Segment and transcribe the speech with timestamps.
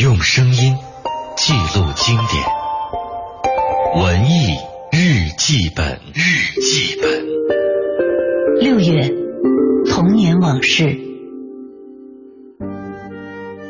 [0.00, 0.74] 用声音
[1.36, 4.02] 记录经典。
[4.02, 4.56] 文艺
[4.90, 7.26] 日记本，日记本。
[8.60, 9.12] 六月，
[9.90, 10.98] 童年往事。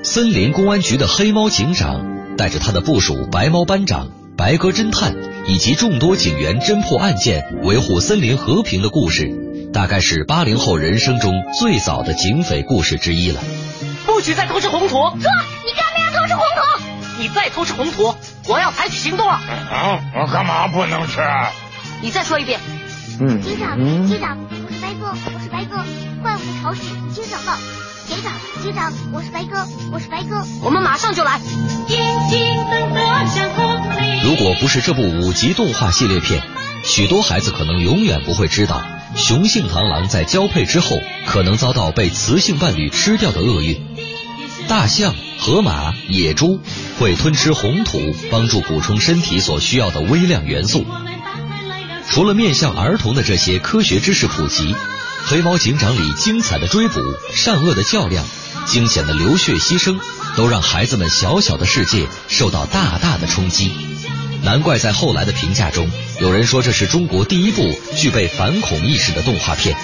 [0.05, 5.17] 森林公安局的黑猫警长带着他的部属白猫班长、白鸽侦探
[5.49, 9.29] 以及众多警员侦破案件、维护森林和平的故事，
[9.73, 13.41] 大概是八零后人生中最早的警匪故事之一了。
[14.07, 14.95] 不许再偷吃红土！
[14.95, 15.60] 说，你干嘛要偷吃红土？
[17.21, 18.17] 你再偷吃红土，
[18.49, 19.35] 我要采取行动了。
[19.35, 21.21] 啊，我干嘛不能吃？
[22.01, 22.59] 你再说一遍。
[23.21, 23.43] 嗯。
[23.43, 23.77] 警长，
[24.09, 25.85] 警长，我是白鸽，我是白鸽，
[26.23, 26.81] 怪物潮湿
[27.11, 27.59] 已经找到。
[28.09, 31.39] 警长，警长，我是白鸽，我是白鸽，我们马上就来。
[34.25, 36.43] 如果不是这部五集动画系列片，
[36.85, 38.83] 许多孩子可能永远不会知道，
[39.15, 43.79] 雄性螳螂在交配之后可能遭到被雌性伴侣吃掉的厄运。
[44.71, 46.61] 大象、河马、野猪
[47.01, 50.87] 会吞吃红土，帮助补充身体所需要的微量元素。
[52.09, 54.73] 除了面向儿童的这些科学知识普及。
[55.27, 57.01] 《黑猫警长》里精彩的追捕、
[57.35, 58.25] 善恶的较量、
[58.65, 59.99] 惊险的流血牺牲，
[60.37, 63.73] 都让孩子们小小的世界受到大大的冲击。
[64.45, 69.77] 难怪在后来的评价中，有人说这是中国第一部具备反恐意识的动画片。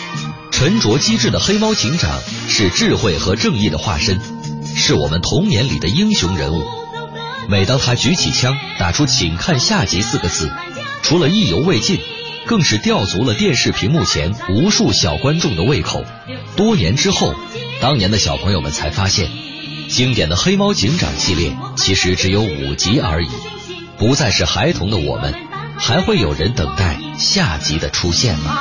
[0.53, 4.19] 沉着机智的黑猫警长是智慧和正义的化身，
[4.77, 6.65] 是我们童年里的英雄人物。
[7.49, 10.53] 每当他举起枪，打出“请看下集”四个字，
[11.03, 11.99] 除了意犹未尽。
[12.47, 16.05] 更是吊足了电视屏幕前无数小观众的胃口。
[16.55, 17.35] 多年之后，
[17.81, 19.29] 当年的小朋友们才发现，
[19.89, 23.29] 经典的《黑猫警长》系列其实只有五集而已。
[23.99, 25.35] 不再是孩童的我们，
[25.77, 28.61] 还会有人等待下集的出现吗？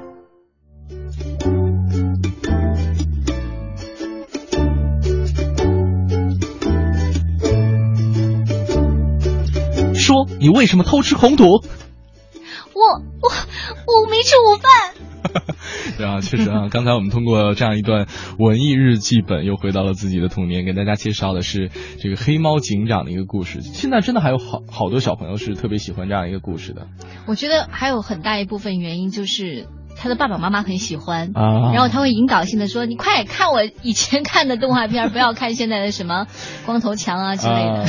[10.41, 11.45] 你为什么偷吃红土？
[11.45, 12.81] 我
[13.21, 14.95] 我我没吃午饭。
[15.97, 18.07] 对啊，确实啊， 刚才我们通过这样一段
[18.39, 21.69] 文艺日记本，又回到了自己的童年，给大家介绍的是
[21.99, 23.61] 这个黑猫警长的一个故事。
[23.61, 26.87] 现在真的还有好好多小朋友是特别喜欢这样一个故事的。
[27.27, 29.67] 我觉得还有很大一部分原因就是。
[30.01, 36.25] 他的爸爸妈妈很喜欢，然后他会引导性的说：“你快看我以前看的动画片，不要看现在的什么
[36.65, 37.85] 光头强啊之类的。”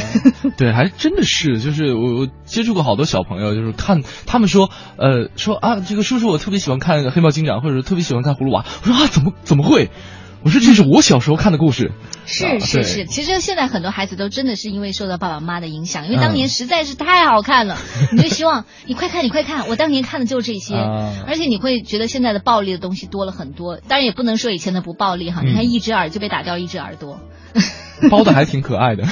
[0.59, 4.69] 对，还真的是，就是我我接触过好多小朋友，就是看他们说，
[4.99, 8.62] 呃，说啊，这个叔叔我特别喜欢看黑猫警长，或者特别喜欢看葫芦娃。
[8.83, 9.89] 我说啊，怎么怎么会？
[10.44, 11.92] 我说这是我小时候看的故事，
[12.26, 17.78] 是是是，其实现在很多孩子都真的是因为受到爸爸妈妈的影响，因为当年实在是太好看了，
[18.12, 20.75] 你就希望你快看你快看，我当年看的就是这些，
[21.26, 27.20] 而且你会觉得现在的暴力的东西多了很多，当然也不能说以前的不暴力哈，你看一只耳就被打掉一只耳朵。
[28.11, 29.05] 包的还挺可爱的，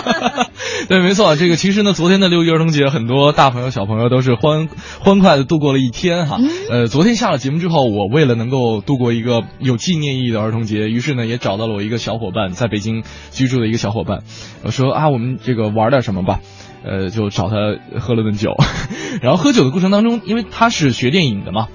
[0.88, 4.68] 对，没错，这个其实呢，昨天的六一儿童节，很多大朋友小朋友都是欢
[4.98, 6.38] 欢快的度过了一天哈。
[6.68, 14.24] 呃，昨天下了节目之后，我为了能够度过一个有纪念意义的儿童节，于是呢，也找到了我一个小伙伴，在北京居住的一个小伙伴，
[14.64, 16.40] 我说啊，我们这个玩点什么吧，
[16.84, 17.56] 呃，就找他
[18.00, 18.56] 喝了顿酒，
[19.22, 21.68] 然后喝酒的过程当中，因为他是学电影的嘛。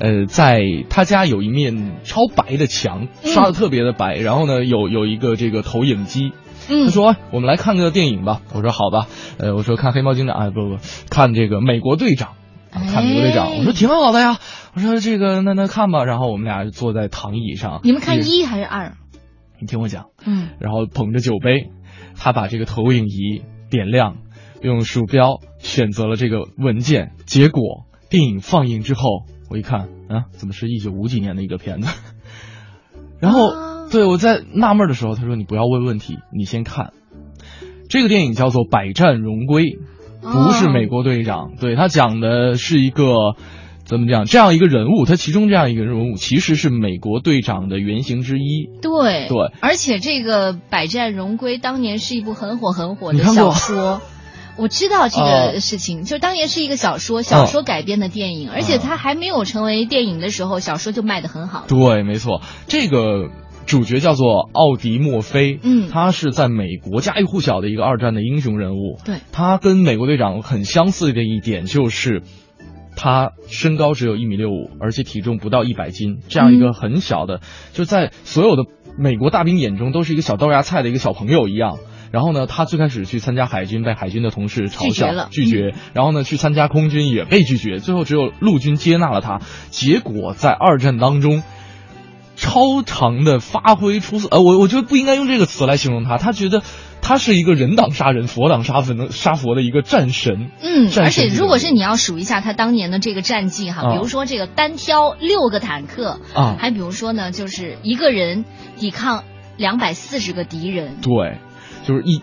[0.00, 6.32] 呃，在他家有一面超白的墙，刷的特别的白，然后呢，有有一个这个投影机。
[6.70, 9.08] 嗯他说：“我们来看个电影吧。”我说：“好吧。”
[9.38, 10.76] 呃，我说看黑猫警长啊，不不，
[11.10, 12.30] 看这个美国队长，
[12.70, 13.58] 啊看美国队长。
[13.58, 14.38] 我说挺好的呀。
[14.74, 16.04] 我说这个那那看吧。
[16.04, 17.80] 然后我们俩坐在躺椅上。
[17.82, 18.94] 你们看一还是二？
[19.60, 20.06] 你听我讲。
[20.24, 20.50] 嗯。
[20.60, 21.70] 然后捧着酒杯，
[22.16, 24.16] 他把这个投影仪点亮，
[24.62, 27.12] 用鼠标选择了这个文件。
[27.26, 29.26] 结果电影放映之后。
[29.50, 31.92] 我一看啊，怎么是一九五几年的一个片子？
[33.20, 36.92] 然后对我在纳闷的时候，他说：“你不要问问题，你先看。”
[37.90, 39.64] 这个电影叫做《百战荣归》，
[40.22, 41.50] 不是美国队长。
[41.60, 43.34] 对他讲的是一个
[43.84, 44.24] 怎么讲？
[44.24, 48.70] 这样一个人物，他其中这样一个人物，其实是美国队长的原型之一。
[48.80, 54.00] 对对，而且这个《百战荣归》当年是一部很火很火的小说。
[54.60, 61.64] 我知道这个事情，就当年是一个小说，小说改编的电影，而且它还没有成为电影的时候，小说就卖的很好。
[61.66, 63.30] 对，没错，这个
[63.66, 68.98] 主角叫做奥迪·墨菲，嗯，他是在美国家喻户晓的一个二战的英雄人物。
[69.04, 72.22] 对，他跟美国队长很相似的一点就是。
[72.96, 77.40] 他身高只有一米六五，而且体重不到一百斤，这样一个很小的，
[77.72, 78.64] 就在所有的
[78.98, 81.78] 美国大兵眼中都是一个小豆芽菜的一个小朋友一样。
[82.10, 85.74] 然后呢，他最开始去参加海军，被海军的同事嘲笑拒绝。
[85.92, 89.40] 然后呢，去参加空军也被拒绝，最后只有陆军接纳了他。
[89.70, 91.42] 结果在二战当中，
[92.36, 94.28] 超常的发挥出色。
[94.30, 96.62] 呃，我我觉得不应该用这个词来形容他，他觉得。
[97.02, 100.50] 他是一个人挡杀人，佛挡杀佛，杀佛的一个战神。
[100.60, 108.44] 嗯，而且如果是你要数一下他当年的这个战绩哈，比如说这个单挑六个坦克啊，还比如说呢，就是一个人
[108.76, 109.24] 抵抗
[109.56, 110.98] 两百四十个敌人。
[111.00, 111.38] 对，
[111.86, 112.22] 就是一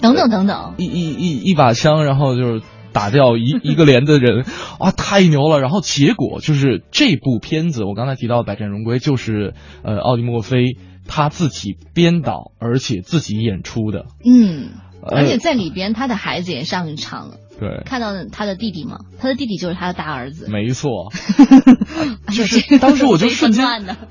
[0.00, 2.62] 等等等等，一一一一把枪，然后就是
[2.92, 4.44] 打掉一 一个连的人，
[4.78, 5.60] 啊，太牛了！
[5.60, 10.76] 然后结果就是这部片子，我刚才提到的《百战荣归》，就是呃，奥迪·莫菲。
[11.08, 14.06] 他自己编导，而且自己演出的。
[14.24, 14.70] 嗯，
[15.00, 17.36] 而且在里边，他的孩子也上场了。
[17.58, 18.98] 对，看到他的弟弟吗？
[19.18, 20.50] 他的弟弟就是他的大儿子。
[20.50, 21.10] 没错，
[22.28, 23.64] 就是当时我就瞬间，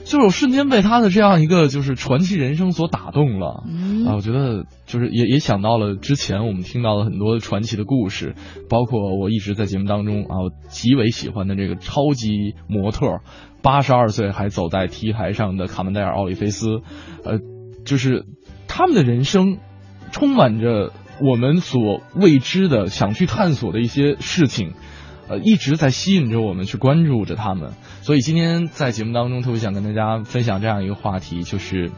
[0.04, 3.64] 就是我瞬间被他的这样一个就是传奇人生所打动了。
[4.08, 8.36] 啊，我觉得就是也也想到了之前我们听到了很多传奇的故事，
[8.70, 10.36] 包括我一直在节目当中啊
[10.70, 13.20] 极为喜欢的这个超级模特。
[13.62, 16.82] 八十二岁还走在 T 台上的卡门戴尔·奥利菲斯，
[17.24, 17.40] 呃，
[17.84, 18.26] 就是
[18.68, 19.58] 他们的人生
[20.12, 24.74] 充满着我们所未知的、想去探索的一些事情，
[25.28, 27.72] 呃，一直在吸引着我们去关注着他们。
[28.02, 31.92] 所以今天在节目当中特别想跟大家分享这样一个话题，就是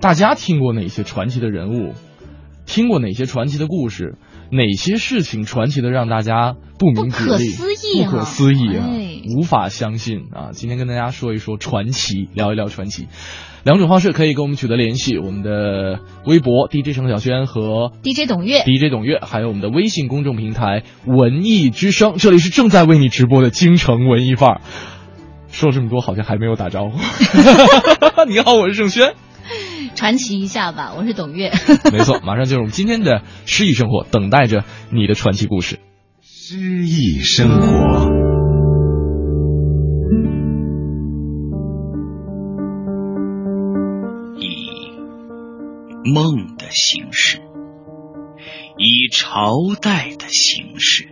[0.00, 1.94] 大家听过哪些传奇的人物，
[2.66, 4.16] 听过哪些传奇的故事。
[4.50, 8.88] 哪些事情传奇的让大家不明不可思议，不可思议啊，
[9.36, 10.50] 无法相信啊！
[10.52, 13.06] 今天跟大家说一说传奇，聊一聊传奇。
[13.62, 22.14] 两种方式可以跟我们取得联系：我们的微博 DJ 程小轩和 DJ 董月，DJ 董月，还有我们的微信公众平台文艺之声。
[22.16, 24.60] 这里是正在为你直播的京城文艺范儿。
[25.52, 26.98] 说这么多，好像还没有打招呼。
[28.26, 29.12] 你好，我是盛轩。
[30.00, 31.52] 传奇一下吧，我是董月。
[31.92, 35.78] 没错，马上进入今天的诗意生活，等待着你的传奇故事。
[36.22, 36.56] 诗
[36.86, 38.08] 意生活，
[44.38, 44.96] 以
[46.14, 47.42] 梦的形式，
[48.78, 49.52] 以朝
[49.82, 51.10] 代的形式，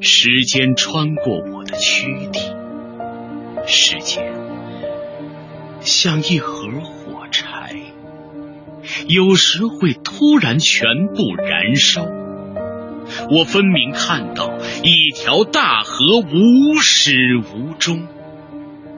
[0.00, 2.40] 时间穿过我的躯体，
[3.66, 4.32] 时间
[5.82, 6.66] 像一盒。
[9.06, 12.06] 有时会突然全部燃烧，
[13.30, 18.06] 我分明看到一条大河无始无终，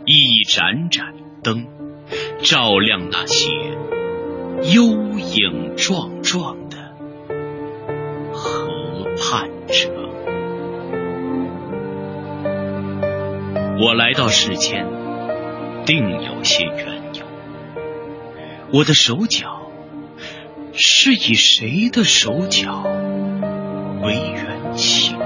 [0.05, 1.67] 一盏盏灯
[2.43, 3.51] 照亮那些
[4.75, 6.77] 幽影幢幢的
[8.33, 9.91] 河畔者。
[13.83, 14.87] 我来到世间，
[15.87, 17.25] 定有些缘由。
[18.73, 19.70] 我的手脚
[20.73, 22.85] 是以谁的手脚
[24.03, 25.19] 为原型？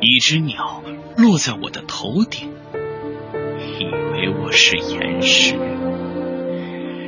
[0.00, 0.82] 一只鸟
[1.16, 2.52] 落在我的头顶，
[3.78, 5.56] 以为我是岩石。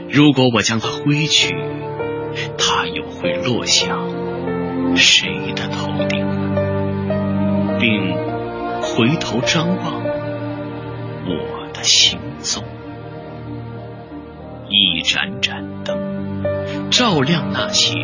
[0.09, 1.55] 如果我将它挥去，
[2.59, 6.27] 它又会落向谁的头顶？
[7.79, 8.15] 并
[8.83, 12.65] 回头张望我的行踪。
[14.69, 15.70] 一盏盏，
[17.01, 17.95] 照亮那些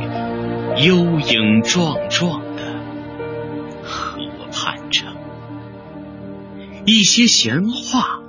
[0.87, 2.81] 幽影幢幢的
[3.83, 4.17] 河
[4.51, 5.15] 畔城。
[6.87, 8.21] 一些闲话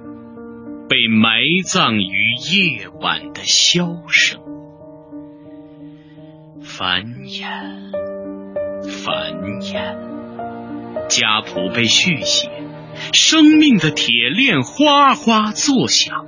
[0.89, 4.41] 被埋葬于夜晚的箫声。
[6.59, 7.47] 繁衍，
[8.89, 9.95] 繁衍，
[11.07, 12.51] 家谱被续写，
[13.13, 16.25] 生命的铁链哗哗作响。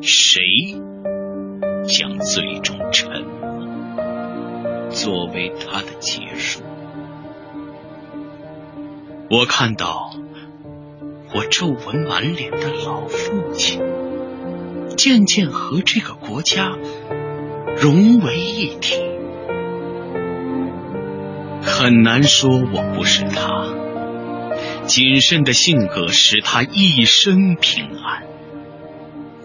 [0.00, 0.40] 谁？
[1.84, 3.21] 将最终沉
[4.92, 6.62] 作为他的结束。
[9.30, 10.14] 我看到
[11.34, 13.80] 我皱纹满脸的老父亲，
[14.96, 16.76] 渐渐和这个国家
[17.80, 19.00] 融为一体。
[21.62, 23.72] 很难说我不是他，
[24.86, 28.24] 谨慎的性格使他一生平安。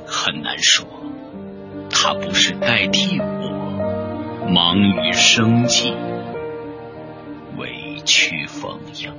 [0.05, 0.85] 很难说，
[1.89, 3.36] 他不是代替我
[4.49, 5.93] 忙于生计，
[7.57, 9.11] 委屈逢迎。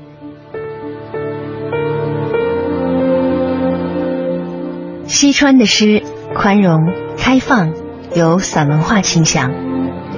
[5.07, 6.03] 西川的诗
[6.35, 6.79] 宽容
[7.19, 7.75] 开放，
[8.15, 9.53] 有散文化倾向，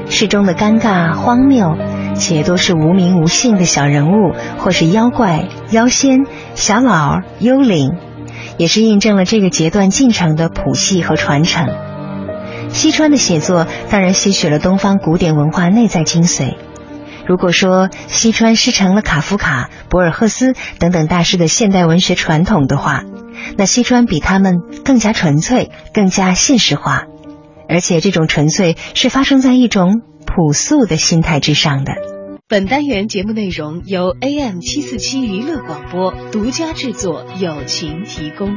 [0.08, 1.76] 诗中的尴尬荒谬。
[2.14, 7.96] 且多是无名无姓的小人物，或是妖怪、妖仙、小老、幽灵，
[8.58, 11.89] 也是印证了这个阶段进程的谱系和传承。
[12.72, 16.56] 西川的写作当然吸取了东方古典文化内在精髓。
[17.26, 23.04] 如果说西川师承了卡夫卡、博尔赫斯等等大师的现代文学传统的话，
[23.56, 27.04] 那西川比他们更加纯粹、更加现实化，
[27.68, 31.92] 而且这种纯粹是发生在一种朴素的心态之上的。
[32.48, 38.56] 本单元节目内容由 AM 七四七娱乐广播独家制作，友情提供。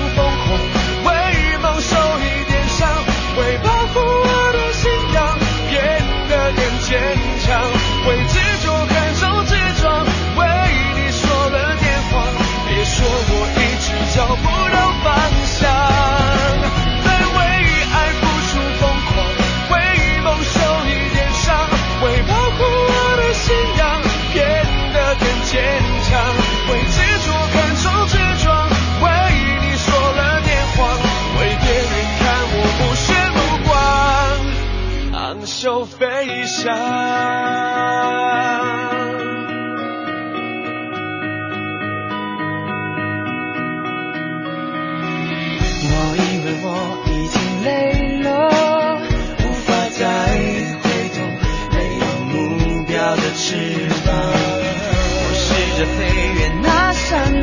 [6.91, 7.20] 更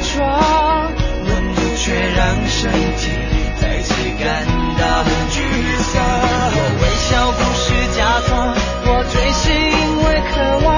[0.08, 0.92] 窗，
[1.24, 3.10] 温度却让身体
[3.60, 4.46] 再次感
[4.78, 5.36] 到沮
[5.78, 5.92] 丧。
[6.50, 7.64] 我微笑不是
[7.96, 8.30] 假装，
[8.86, 9.44] 我醉是。
[9.52, 10.32] 因为渴
[10.66, 10.68] 望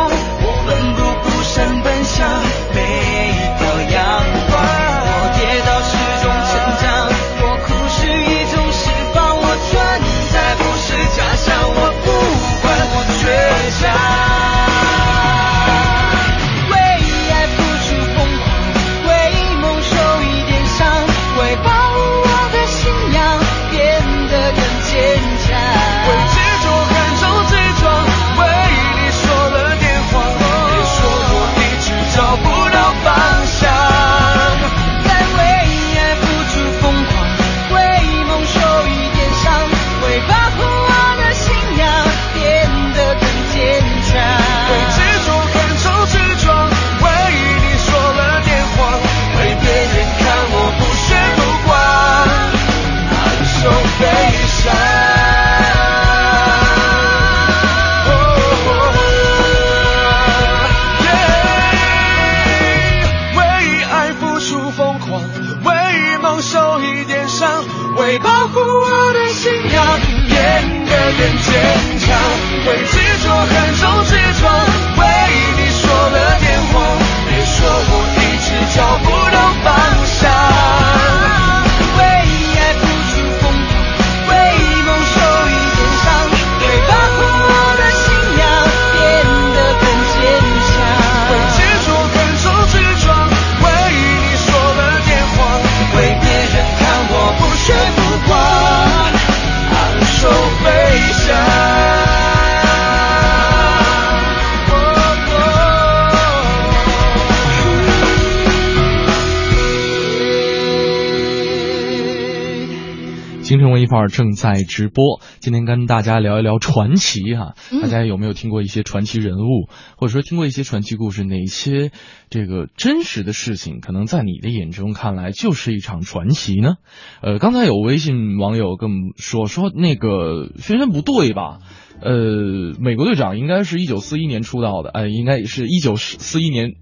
[114.02, 115.20] 儿正在直播。
[115.40, 121.24] 今天跟大家聊一聊传奇哈，嗯大家有没有听过一些传奇人物，或者说听过一些传奇故事？
[121.24, 121.92] 哪些
[122.30, 126.74] 这个真实的事情，可能在你的眼中看来就是一场传奇呢？
[127.22, 131.58] 呃，刚才有微信网友跟我们说说那个轩轩不对吧？
[132.02, 136.72] 呃，美国队长应该是一九四一年出道的，呃，应该是一九四一年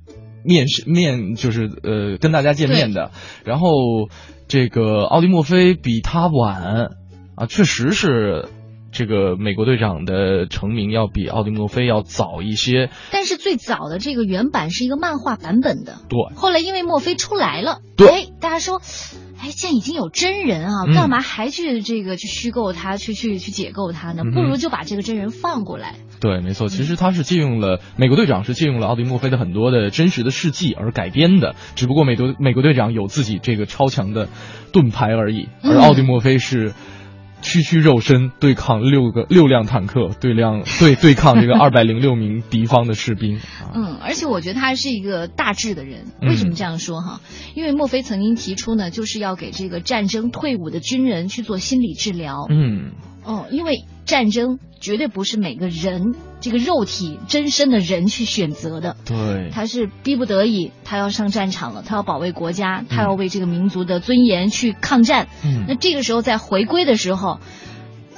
[0.44, 3.10] 面试面就是呃跟大家见面的，
[3.44, 3.68] 然后
[4.46, 6.90] 这个奥利莫菲比他晚
[7.38, 8.48] 啊，确实是
[8.90, 18.80] 这个美国队长的成名要比奥迪墨菲要早一些，但是最早的这个原版是一个漫画版本的，对，后来因为墨菲出来了，对哎，大家说，
[19.40, 24.24] 哎，现在已经有真人啊，嗯干嘛还去这个去虚构他，去去去解构他呢？
[24.24, 25.94] 不如就把这个真人放过来。
[26.18, 34.28] 对，没错，其实他是借用了美国队长是借用了奥迪墨菲的很多的真实的事迹而改编的，只不过美国美国队长有自己这个超强的
[34.72, 36.72] 盾牌而已，而嗯奥迪墨菲是。
[37.40, 43.40] 区区肉身对抗六个六辆坦克，对量对对抗这个 二百零六名敌方的士兵。
[43.74, 46.06] 嗯，而且我觉得他是一个大智的人。
[46.20, 47.20] 嗯为什么这样说哈？
[47.54, 52.46] 因为墨菲曾经提出呢，就是要给这个战争退伍的军人去做心理治疗。
[52.50, 52.92] 嗯，
[53.24, 58.96] 哦，因为战争绝对不是每个人这个肉体真身的人去选择的。
[59.04, 65.28] 对，他是逼不得已，他要上战场了，他要保卫国家，他要为这个民族的尊严去抗战。
[65.44, 67.38] 嗯那这个时候在回归的时候，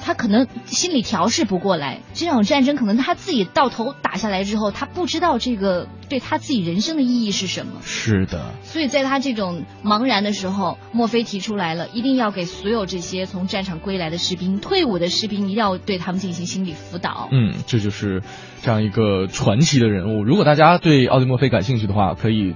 [0.02, 7.80] 他可能心理调试不过来，这场战争可能他自己到头打下来之后，他不知道这个对他自己人生的意义是什么。
[7.82, 17.28] 是的，所以在他这种茫然的时候，墨菲提出来了，一定要给所有这些从战场归来的士兵、退伍的士兵，一定要对他们进行心理辅导。
[17.30, 18.22] 嗯，这就是
[18.62, 20.24] 这样一个传奇的人物。
[20.24, 22.54] 如果大家对奥利墨菲感兴趣的话，可以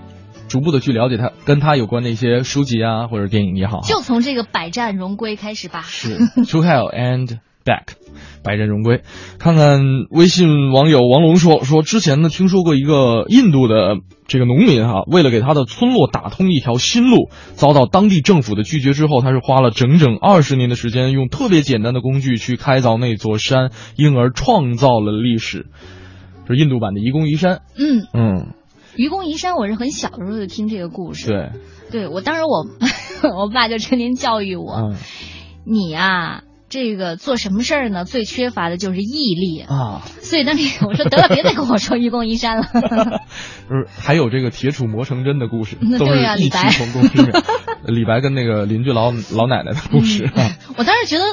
[0.55, 3.81] 逐步的去了解他跟他有关的一些书籍啊，或者电影也好。
[3.81, 5.83] 就从这个百战荣归开始吧。
[5.83, 7.95] 是 To Hell and Back，
[8.45, 9.03] 百战荣归。
[9.41, 9.81] 看看
[10.13, 13.97] 微信网友王龙说说，之前呢听说过一个印度的
[14.29, 25.67] 这个农民哈、为了给他的村落打通一条新路，遭到当地政府的拒绝之后，他是花了整整二十年的时间，用特别简单的工具去开凿那座山，因而创造了历史。
[26.47, 27.62] 这是印度版的愚公移山。
[27.77, 28.55] 嗯，嗯，
[28.96, 31.50] 愚公移山，我是很小的时候就听这个故事。
[31.90, 32.66] 对，对我当时我
[33.37, 34.96] 我爸就成天教育我，嗯
[35.66, 38.05] 你呀、这个做什么事儿呢？
[38.05, 39.61] 最缺乏的就是毅力。
[39.61, 42.64] 啊，所以当时我说得了，别再跟我说愚公移山了。
[43.68, 47.42] 就是还有这个铁杵磨成针的故事，嗯都是对呀异曲李白同工之妙。
[47.87, 50.24] 李白跟那个邻居老老奶奶的故事。
[50.24, 50.33] 啊
[50.77, 51.24] 我当时觉得，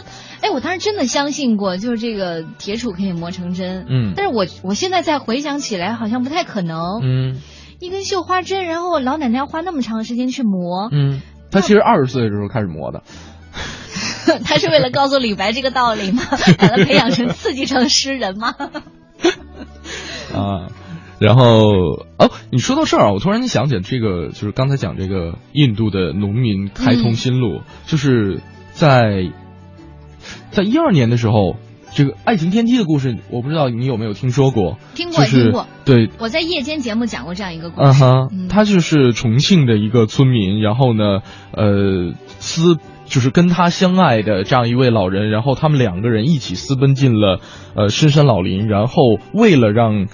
[0.42, 3.86] 哎，我当时真的相信过，就是这个铁杵可以磨成针。
[3.90, 7.02] 嗯但是我我现在再回想起来，好像不太可能。
[7.02, 7.40] 嗯
[7.80, 13.02] 一根绣花针，然后老奶奶要花那么长时间去磨，嗯，她其实二十岁的时候开始磨的。
[14.46, 16.24] 他是为了告诉李白这个道理吗？
[16.58, 18.56] 把他培养成刺激成诗人吗？
[20.34, 20.68] 啊，
[21.20, 21.70] 然后
[22.18, 29.30] 哦，你说到这儿啊，我突然想起来这个，就是刚才讲这个印度的农民开通新路，就是在
[30.52, 31.58] 在一二年的时候，
[31.94, 34.78] 这个爱情天梯的故事，我不知道你有没有听说过？
[34.96, 37.88] 听过就是听过对，我在夜间节目讲过这样一个故事。
[37.90, 37.94] 嗯
[38.30, 41.20] 哼，他就是重庆的一个村民，然后呢，
[41.52, 42.78] 呃，私
[43.12, 47.42] 就是跟他相爱的这样一位老人，然后他们两个人一起私奔进了
[47.76, 50.08] 呃深山老林，然后为了让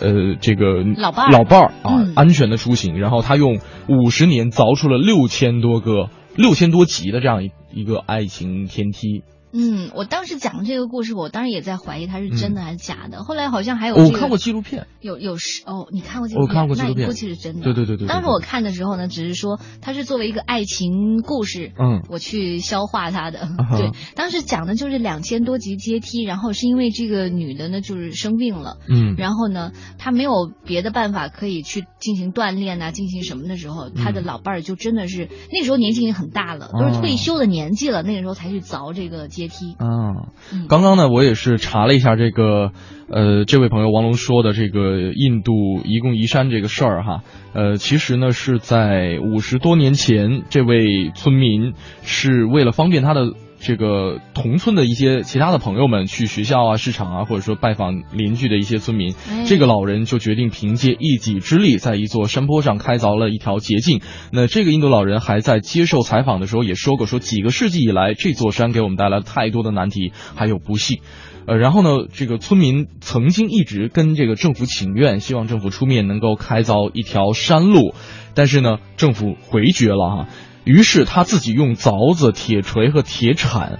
[0.00, 9.24] 呃这个老伴儿老伴儿啊、嗯安全的出行，然后他用五十年凿出了六千多个六千多级的这样一一个爱情天梯。
[9.56, 13.22] 嗯，我当时讲这个故事，我当时也在怀疑它是真的还是假的。
[13.22, 16.54] 后来好像还有、哦我看过纪录片，有有是哦，你看过纪录我片？
[16.54, 17.02] 看过纪录片。
[17.02, 17.62] 那估计是真的。
[17.62, 22.02] 对对对对对当时我看的时候呢，只是说它是作为一个爱情故事，嗯。
[22.10, 23.48] 我去消化它的。
[23.78, 29.14] 对，当时讲的就是两千多级阶梯，然后是因为这个女的呢就是生病了，嗯。
[29.16, 34.24] 然后呢她没有别的办法可以去进行锻炼啊、进行什么的时候，她的嗯。
[34.24, 39.76] 老伴儿就真的是那时候年纪已经很大了，都是退休的年纪了，那个时候才去凿这个阶梯。
[39.78, 42.72] 啊嗯，刚刚呢，我也是查了一下这个，
[43.08, 45.52] 呃，这位朋友王龙说的这个印度
[45.84, 53.32] 移公移山这个事儿哈，呃，其实呢是在五十多年前，这位村民是为了方便他的
[53.64, 64.02] 这个同村的一些其他的朋友们去学校啊、市场啊，或者说拜访邻居的一些村民，哎这个老人就决定凭借一己之力，在一座山坡上开凿了一条捷径。
[64.30, 71.00] 那这个印度老人还在接受采访的时候也说过，说几个世纪以来，这座山给我们带来了太多的难题，还有不幸。
[71.46, 77.94] 呃，然后呢，这个村民曾经一直跟这个政府请愿，希望政府出面能够开凿一条山路，
[78.34, 80.28] 但是呢，政府回绝了哈。
[80.64, 83.78] 于是他自己用凿子、铁锤和铁铲，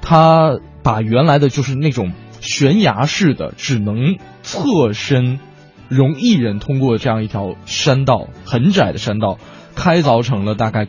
[0.00, 5.40] 他把原来的就是那种悬崖式的，只能侧身，
[5.88, 9.38] 容一人通过这样一条山道，很窄的山道，
[9.74, 10.86] 开凿成了大概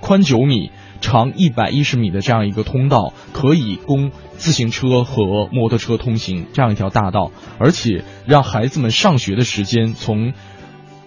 [0.00, 0.70] 宽九米。
[1.00, 10.32] 长一百一十米的这样一个通道，可以供自行车和摩托车通行，这样一条大道，而且让孩子们上学的时间从。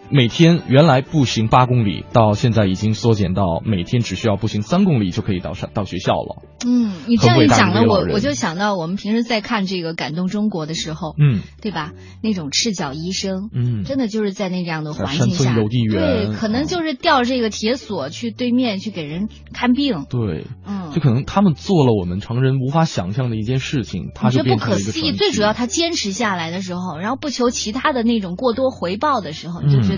[0.10, 6.44] 每天原来步行八公里，到现在已经缩减到每天只需要步行三公里就可以到上到学校了。
[6.66, 11.92] 嗯，你这样一讲呢，我我就想到我们平时在看这个《感动中国》的时候，嗯，对吧？
[12.24, 20.06] 那种赤脚医生，嗯，真的就是在那样的环境下，对，可能就是吊这个铁锁去对面去给人看病。
[20.10, 25.12] 对，嗯，就可能他们做了我们常人无法想象的一件事情，他就变成了一个思议。
[25.12, 29.97] 最主要他坚持下来的时候，然后不求其他的那种过多回报的时候，你就觉得。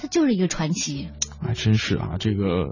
[0.00, 1.08] 他就是一个传奇，
[1.44, 2.16] 还真是啊！
[2.20, 2.70] 这个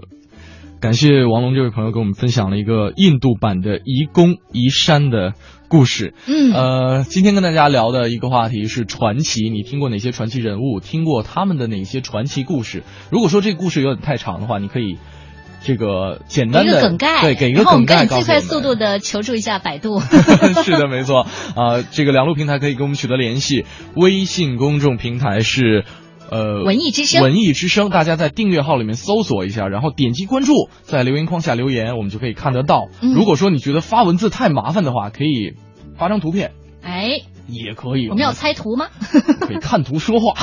[0.79, 5.33] 感谢王龙这位朋友给我们分享了一个印度版的移宫移山的
[5.67, 6.13] 故事。
[6.25, 10.79] 嗯，呃，今天跟大家聊的一个话题是传奇，你听过哪些传奇人物？
[10.79, 12.83] 听过他们的哪些传奇故事？
[13.09, 14.97] 如果说这个故事有点太长的话，你可以
[15.61, 19.99] 这个简单的梗概，对，给一个梗概，最快速度的求助一下百度。
[20.63, 23.65] 是的，没错啊，这个两路平台可以跟我们取得联系，
[23.95, 25.83] 微信公众平台是。
[26.29, 32.87] 呃，文艺之声，文艺之声，大家在订阅号里面搜索一下，然后点击关注，在留言框下留言，我们就可以看得到。
[33.01, 35.53] 如果说你觉得发文字太麻烦的话，可以
[35.97, 36.51] 发张图片。
[36.81, 37.21] 哎。
[37.47, 38.87] 也可以，我们要猜图吗？
[39.41, 40.33] 可以看图说话。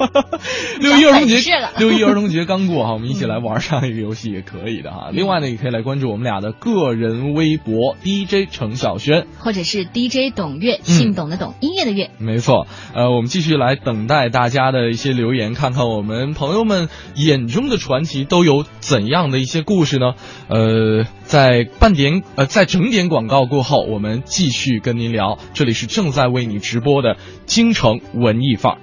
[0.80, 1.40] 六一儿童节，
[1.78, 5.10] 六一儿童节刚过哈，我们一起来玩上一个游戏也可以的哈。
[5.12, 12.10] 另外呢，也可以来关注我们俩的个人微博 DJ 程晓轩，或者是 DJ 董月，姓董的董，音乐的乐。
[12.18, 20.14] 没错，呃，我们继续来等待大家的一些留言，看看我们朋友们眼中的传奇都有怎样的一些故事呢？
[20.48, 25.38] 呃，在半点呃，在整点广告过后，我们继续跟您聊。
[25.54, 26.19] 这里是正在。
[26.20, 28.78] 在为你直播的京城文艺范儿。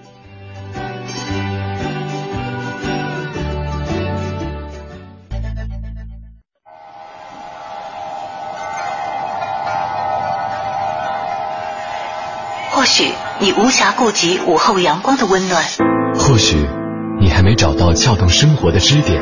[12.71, 15.63] 或许你无暇顾及午后阳光的温暖，
[16.15, 16.57] 或许
[17.19, 19.21] 你还没找到撬动生活的支点。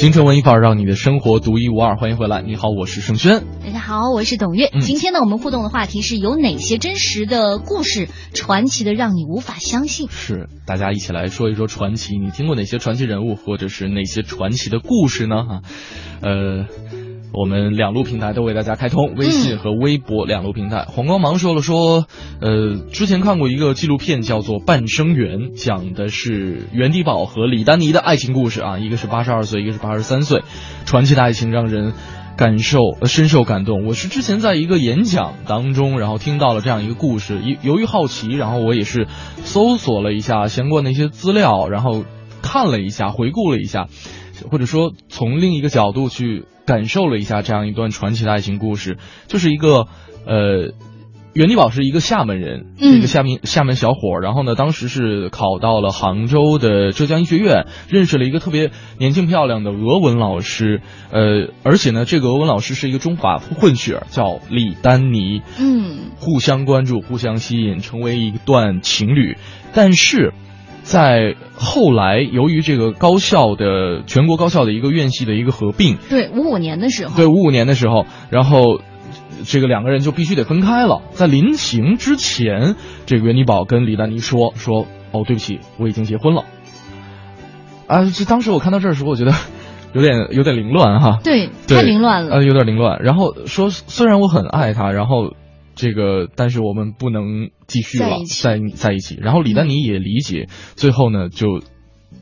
[0.00, 1.98] 京城文艺范儿，让你的生活独一无二。
[1.98, 3.44] 欢迎回来，你好，我是盛轩。
[3.62, 4.70] 大家好，我是董月。
[4.80, 10.08] 今天呢，我们互动的话题是有哪些真实的故事，传奇的让你无法相信？
[10.08, 12.16] 是，大家一起来说一说传奇。
[12.16, 15.44] 你听过哪些传奇人物，或者是哪些传奇的故事呢？
[15.44, 15.60] 哈，
[16.22, 16.64] 呃。
[17.32, 20.84] 我们两路平台都为大家开通，微信和微博两路平台。
[20.88, 22.06] 黄光芒说了说，
[22.40, 30.42] 呃，之前看过一个纪录片叫做《半生缘》，讲的是袁迪宝和李丹妮的爱情故事啊，一个是八十二岁，一个是八十三岁，
[30.86, 31.92] 传奇的爱情让人
[32.36, 33.86] 感受深受感动。
[33.86, 39.06] 我是之前在一个演讲当中，然后听到了这样一个故事，由由于好奇，然后我也是
[39.44, 42.04] 搜索了一下相关的一些资料，然后
[42.42, 43.86] 看了一下，回顾了一下。
[44.50, 49.88] 或者说，从另一个角度去感受了一下这样一段传奇的爱情故事，就是一个
[50.24, 50.72] 呃，
[51.34, 60.80] 袁迪宝是一个厦门人，一个厦门厦门小伙，然后呢，当时是考到了杭州的浙江医学院，认识了一个特别年轻漂亮的俄文老师，
[61.10, 69.36] 呃，而且呢，这个俄文老师是一个中法混血，叫李丹妮，嗯，互相关注，互相吸引，成为一段情侣，
[69.74, 70.32] 但是。
[70.82, 78.80] 在后来，由于这个高校的全国高校的一个院系的一个合并，对五五年的时候，对五五年的时候，然后
[79.44, 81.02] 这个两个人就必须得分开了。
[81.12, 82.74] 在临行之前，
[83.06, 86.44] 这个袁尼宝跟李丹妮说说：“哦，对不起，我已经结婚了。”
[87.86, 89.32] 啊，这当时我看到这儿的时候，我觉得
[89.92, 93.00] 有点有点凌乱哈，对，太凌乱了，呃，有点凌乱。
[93.02, 95.34] 然后说，虽然我很爱他，然后。
[95.74, 99.16] 这个，但是我们不能继续了，在在一起。
[99.20, 101.60] 然后李丹妮也理解，最后呢，就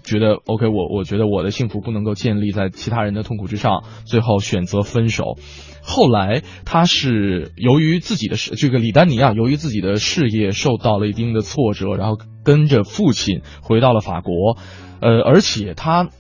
[0.04, 5.38] 觉得 OK，我我觉得我的幸福不能够建立在其他人的痛苦之上，最后选择分手。
[5.82, 14.58] 后来他是由于自己的事，这个李丹妮啊，由于自己的事业受到了一定的挫折，然后跟着父亲回到了法国，
[15.00, 16.10] 呃，而且他。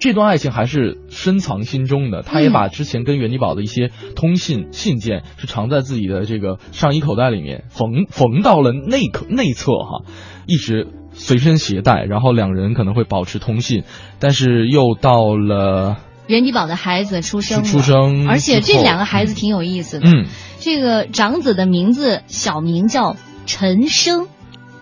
[0.00, 10.10] 这段爱情还是深藏心中的，他也把之前跟袁迪宝的一些通信信件是藏在自己的这个上衣口袋里面，缝缝到了内口内侧哈，
[10.46, 13.84] 一直随身携带，然后两人可能会保持通信，
[14.18, 20.08] 但是又到了袁迪宝的孩子出生，出生，而且这两个孩子挺有意思的。
[20.08, 20.26] 嗯，
[20.60, 24.28] 这个长子的名字小名叫陈生，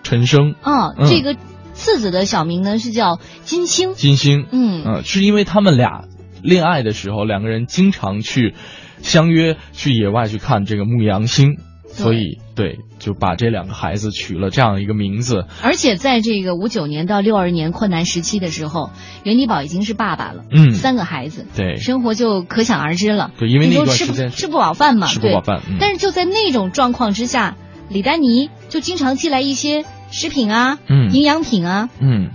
[0.01, 1.35] 陈生啊，这个
[1.79, 6.03] 次子的小名呢是叫金星，金星，嗯嗯，是因为他们俩
[6.43, 8.53] 恋爱的时候，两个人经常去
[9.01, 11.57] 相约去野外去看这个牧羊星。
[11.91, 15.47] 所以，对，就把这两个孩子取了这样一个名字。
[15.63, 18.91] 而且，在这个五九年到六二年困难时期的时候，
[19.23, 23.31] 袁迪宝已经是爸爸了，嗯，三个孩子，对，生活就可想而知了。
[23.39, 25.61] 对，因为那段时间吃不饱饭嘛，吃不饱饭。
[25.79, 27.57] 但是就在那种状况之下，
[27.89, 32.31] 李丹妮就经常寄来一些食品啊，嗯，营养品啊，嗯。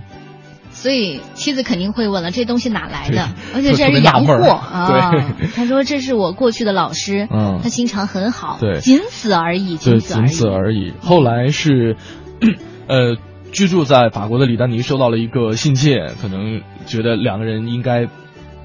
[0.71, 3.29] 所以妻子肯定会问了，这东西哪来的？
[3.55, 5.11] 而且这是洋货 啊！
[5.55, 10.93] 他说这是我过去的老师，嗯，他心肠很好，对，仅此而已，仅此而已。
[10.99, 11.95] 后来是，
[12.87, 13.15] 呃，
[13.53, 18.09] 居住在法国的李丹妮收到了一个信件，可能觉得两个人应该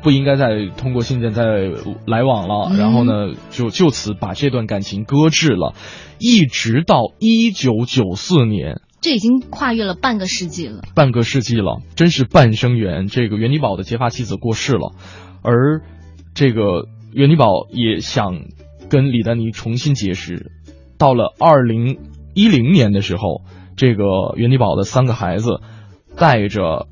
[0.02, 1.44] 不应该再通过信件再
[2.06, 5.74] 来往了，然后呢，就就此把这段感情搁置了，
[6.18, 8.80] 一直到一九九四年。
[9.00, 13.06] 这已经跨越了半个世纪了，半个世纪了，真是半生缘。
[13.06, 14.92] 这个袁迪宝的结发妻子过世了，
[15.42, 15.82] 而
[16.34, 18.42] 这个袁迪宝也想
[18.90, 20.52] 跟李丹妮重新结识。
[20.98, 21.98] 到了二零
[22.34, 23.42] 一零年的时候，
[23.74, 24.04] 这个
[24.36, 25.60] 袁迪宝的三个孩子
[26.18, 26.86] 带着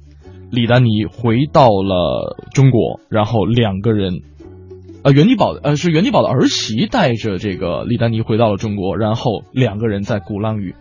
[0.50, 4.22] 李丹妮回到了中国，然后两个人，
[5.02, 10.74] 呃，袁迪宝呃是袁迪宝的儿媳带着这个李丹妮回到了中国，然后两个人在鼓浪屿。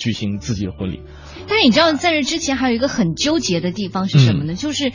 [0.00, 1.02] 举行自己的婚礼，
[1.46, 4.54] 但是你知道，在这之前还有一个很纠结的地方是什么呢？
[4.54, 4.92] 就是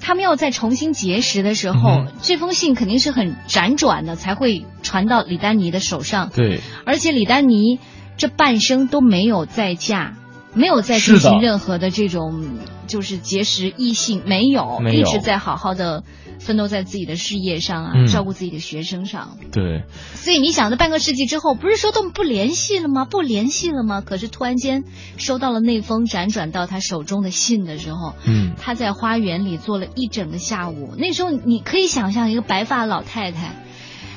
[0.00, 6.30] 他们要再重新结识的时候，这封信肯定是很辗转的，才会传到李丹妮的手上。
[6.34, 7.78] 对，而且李丹妮
[8.16, 10.16] 这半生都没有再嫁，
[10.52, 16.02] 没有再进行任何的这种就是结识异性，没有，一直在好好的。
[16.38, 19.38] 奋斗在自己的事业上啊，照顾自己的学生上。
[19.52, 23.04] 对，所以你想，这半个世纪之后，不是说都不联系了吗？
[23.04, 24.00] 不联系了吗？
[24.00, 24.84] 可是突然间
[25.16, 30.94] 收到了那封辗转到他手中的信的时候，嗯，他在花园里坐了一整个下午。
[30.96, 33.54] 那时候你可以想象一个白发老太太，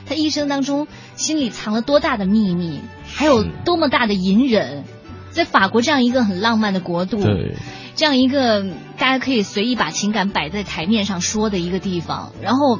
[0.05, 4.83] 她一生当中心里藏了多大的秘密，还有多么大的隐忍，
[5.31, 7.21] 在法国这样一个很浪漫的国度。
[7.21, 7.55] 对。
[7.95, 8.63] 这样一个
[8.97, 12.79] 大家可以随意把情感摆在台面上说的一个地方，然后，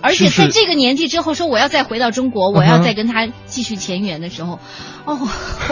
[0.00, 4.58] 而且在这个年纪之后说我要再回到中国，我要再跟他继续前缘的时候，
[5.04, 5.18] 哦，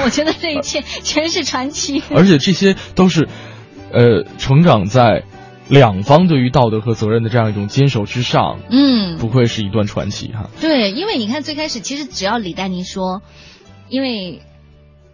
[0.05, 2.02] 我觉得这一切全是传奇。
[2.14, 3.28] 而且这些都是，
[3.92, 5.24] 呃，成长在
[5.68, 8.61] 两方对于道德和责任的这样一种坚守之上。
[8.70, 10.50] 嗯，不愧是一段传奇哈。
[10.61, 13.22] 对，因为你看最开始其实只要李丹妮说，
[13.88, 14.42] 因为。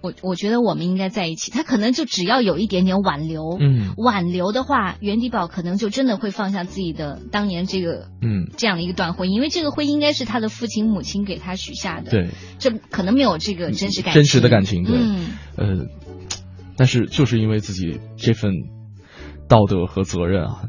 [0.01, 15.87] 我我觉得我们应该在一起，他可能就只要有一点点挽留，嗯，挽留的话，袁迪宝可能就真的会放下自己的当年这个，嗯，这样的一个段婚姻，因为这个婚姻应该是他的父亲母亲给他许下的，对，这可能没有这个真实感，真实的感情，对，嗯，呃，
[16.77, 18.53] 但是就是因为自己这份
[19.49, 20.63] 道德和责任啊，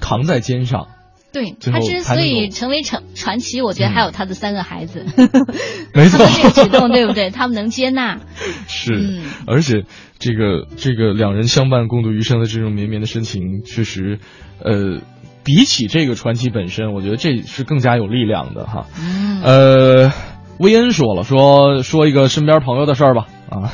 [0.00, 0.88] 扛在肩上。
[1.32, 5.06] 对他之所以成为传传奇，我觉得还有他的三个孩子，
[5.94, 7.30] 没错，这个举动对不对？
[7.32, 8.18] 他们能接纳，
[8.66, 9.84] 是，而且
[10.18, 14.18] 这个这个两人相伴共度余生的这种绵绵的深情，确实，
[14.58, 15.00] 呃，
[15.44, 18.86] 比起这个传奇本身，我觉得这是更加有力量的哈。
[19.44, 20.12] 呃，
[20.58, 23.72] 薇恩说了，说说一个身边朋友的事儿吧啊，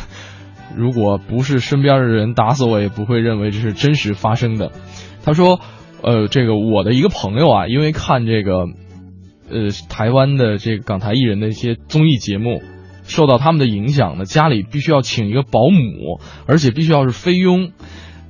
[0.77, 4.73] 如果不是身边的人打死我，也不会认为这是真实发生的。
[5.25, 5.59] 他说。
[6.03, 8.67] 呃，这个我的一个朋友啊，因为看这个，
[9.51, 12.63] 呃，台湾的这个港台艺人的一些综艺节目，
[13.05, 17.73] 受到他们的影响呢，家里必须要请一个保姆，而且必须要是菲佣。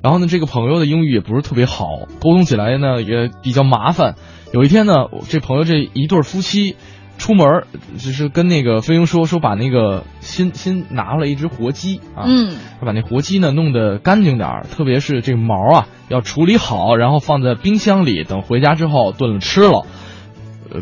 [0.01, 1.85] 然后呢，这个朋友的英语也不是特别好，
[2.19, 4.15] 沟通起来呢也比较麻烦。
[4.53, 4.93] 有一天呢，
[5.27, 6.75] 这朋友这一对夫妻。
[7.17, 7.63] 出门
[7.97, 19.85] 就是跟那个飞佣说说把那个新新拿了一只活鸡啊，嗯，把那活鸡呢弄得干净点儿，特别是这个毛啊要处理好，然后放在冰箱里，等回家之后炖了吃了。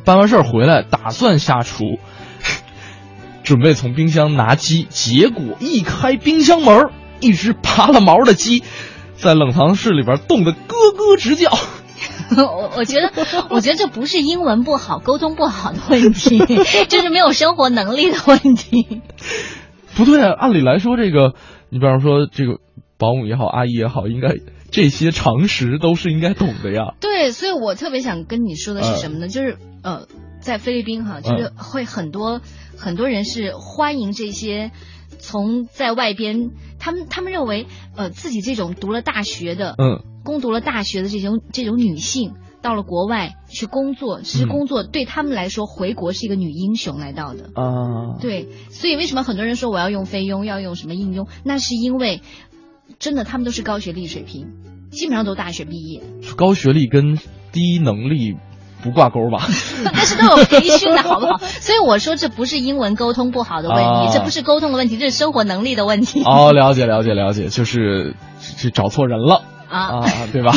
[0.03, 1.99] 办完事儿回来，打算下厨，
[3.43, 6.89] 准备从冰箱拿鸡，结果一开冰箱门，
[7.21, 8.63] 一只拔了毛的鸡
[9.15, 11.51] 在冷藏室里边冻得咯咯直叫。
[12.37, 13.11] 我我觉得，
[13.49, 16.39] 我觉得这不是英文不好、沟通不好的问题，
[16.89, 19.01] 这是没有生活能力的问题。
[19.95, 21.35] 不对啊，按理来说，这个
[21.69, 22.59] 你比方说这个
[22.97, 24.35] 保姆也好，阿姨也好，应该
[24.71, 26.95] 这些常识都是应该懂的呀。
[26.99, 29.27] 对，所以我特别想跟你说的是什么呢？
[29.27, 30.07] 就是呃，
[30.41, 32.41] 在菲律宾哈，就是会很多
[32.77, 34.71] 很多人是欢迎这些。
[35.17, 48.17] 从在外边，他们他们认为，呃，自己这种读了大学的，嗯，攻读了大学的这种这种女性，到了国外去工作，其实工作对他们来说，回国是一个女英雄来到的啊。
[48.19, 51.27] 对，所以为什么很多人说我要用菲佣，要用什么应佣？
[51.43, 52.21] 那是因为
[52.99, 54.47] 真的他们都是高学历水平，
[54.91, 56.01] 基本上都大学毕业。
[56.37, 57.17] 高学历跟
[57.51, 58.35] 低能力。
[58.85, 59.47] 不挂钩吧？
[59.83, 61.39] 但是都有培训的好不好？
[61.59, 66.21] 所以我说这不是英文沟通不好的问题，这不是沟通的问题，这是生活能力的问题。
[66.23, 70.53] 哦，了解了解了解，就是是找错人了啊，对吧？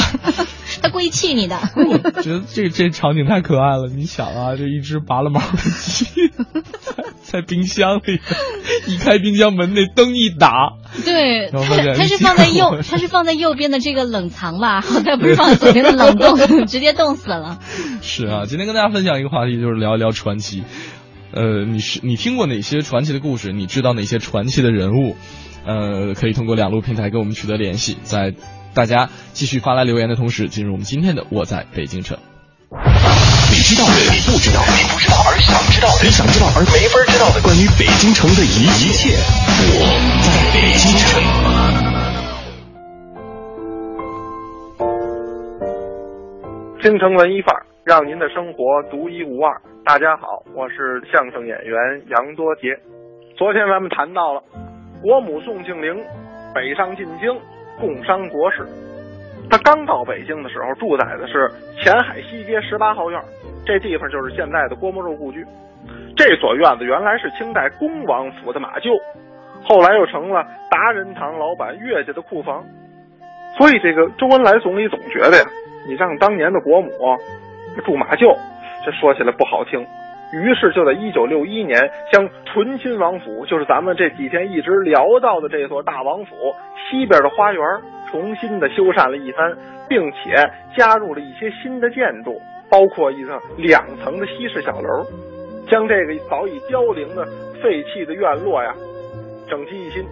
[0.81, 1.57] 他故意气你的。
[1.77, 3.88] 我觉得这这场景太可爱了。
[3.88, 6.29] 你想啊，这一只拔了毛的鸡
[6.81, 8.21] 在在冰箱里，
[8.87, 10.73] 一开冰箱门，那灯一打，
[11.05, 11.59] 对，它
[11.95, 14.81] 它是放在右，它是放在右边的这个冷藏吧？
[14.81, 17.59] 好像不是放在左边的冷冻， 直接冻死了。
[18.01, 20.64] 是啊，今天跟大家分享一个话题，就是聊一聊传奇。
[21.33, 23.53] 呃，你是你听过哪些传奇的故事？
[23.53, 25.17] 你知道哪些传奇的人物？
[25.67, 28.33] 呃，可以通过两路平台跟我们取得联系，在。
[28.79, 32.17] 大家继续发来留言的同时，进入我们今天的《我在北京城》。
[32.71, 39.19] 你知道的，你不知道，你不知道而想知道的，你想知道而没法知道的关于北京城的一一切。
[39.19, 39.83] 我
[40.23, 41.19] 在北京城。
[46.79, 48.62] 京城文艺范儿，让您的生活
[48.95, 49.59] 独一无二。
[49.83, 51.75] 大家好，我是相声演员
[52.14, 52.79] 杨多杰。
[53.35, 54.38] 昨天咱们谈到了
[55.03, 55.99] 国母宋庆龄
[56.55, 57.35] 北上进京。
[57.81, 58.67] 共商国事，
[59.51, 63.23] 他刚到北京的时候，住在的是前海西街十八号院，
[63.64, 65.45] 这地方就是现在的郭沫若故居。
[66.17, 68.91] 这所院子原来是清代恭王府的马厩，
[69.64, 72.64] 后来又成了达仁堂老板岳家的库房。
[73.57, 75.45] 所以这个周恩来总理总觉得呀，
[75.87, 76.91] 你让当年的国母
[77.85, 78.37] 住马厩，
[78.85, 79.87] 这说起来不好听。
[80.31, 86.35] 于是就在一九六一年，将醇亲王府，就是咱们这几天一直聊到的这座大王府
[86.91, 87.62] 西边的花园，
[88.11, 89.57] 重新的修缮了一番，
[89.88, 90.37] 并且
[90.77, 92.38] 加入了一些新的建筑，
[92.69, 95.07] 包括一个两层的西式小楼，
[95.67, 97.27] 将这个早已凋零的
[97.62, 98.75] 废弃的院落呀，
[99.49, 100.05] 整齐一新。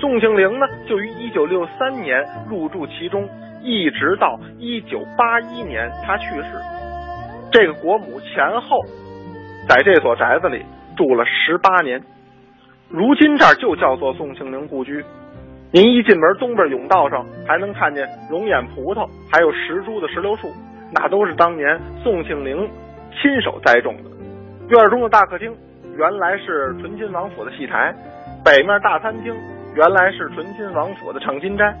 [0.00, 3.28] 宋庆龄呢，就于一九六三年入住其中，
[3.62, 6.48] 一直到一九八一年他去世，
[7.52, 8.80] 这个国母前后。
[9.66, 10.62] 在这所宅子里
[10.96, 12.00] 住了十八年，
[12.90, 15.02] 如今这儿就叫做宋庆龄故居。
[15.72, 20.52] 您一进门，东边甬道上还能看见龙眼葡萄，还有石株的石榴树，
[20.92, 22.68] 那都是当年宋庆龄
[23.10, 24.10] 亲手栽种的。
[24.68, 25.52] 院中的大客厅
[25.96, 27.94] 原来是醇亲王府的戏台，
[28.44, 29.34] 北面大餐厅
[29.74, 31.74] 原来是醇亲王府的唱金斋，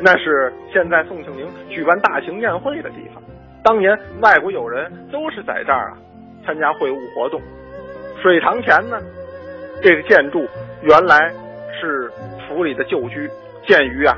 [0.00, 3.22] 那是现在宋庆龄举办大型宴会的地方。
[3.62, 5.98] 当年外国友人都是在这儿啊。
[6.46, 7.42] 参加会务活动，
[8.22, 8.98] 水塘前呢，
[9.82, 10.46] 这个建筑
[10.82, 11.30] 原来
[11.78, 12.10] 是
[12.46, 13.28] 府里的旧居，
[13.66, 14.16] 建于啊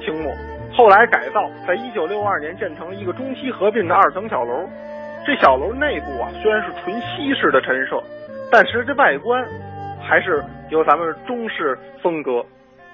[0.00, 0.32] 清末，
[0.72, 4.68] 后来改造，在一九六二年建成一个中西合并的二层小楼。
[5.26, 8.02] 这小楼内部啊虽然是纯西式的陈设，
[8.50, 9.44] 但是这外观
[10.00, 12.42] 还是有咱们中式风格，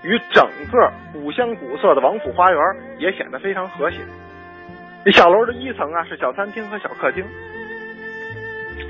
[0.03, 2.61] 与整个古香古色的王府花园
[2.99, 3.99] 也显得非常和谐。
[5.05, 7.23] 这小楼的一层啊是小餐厅和小客厅。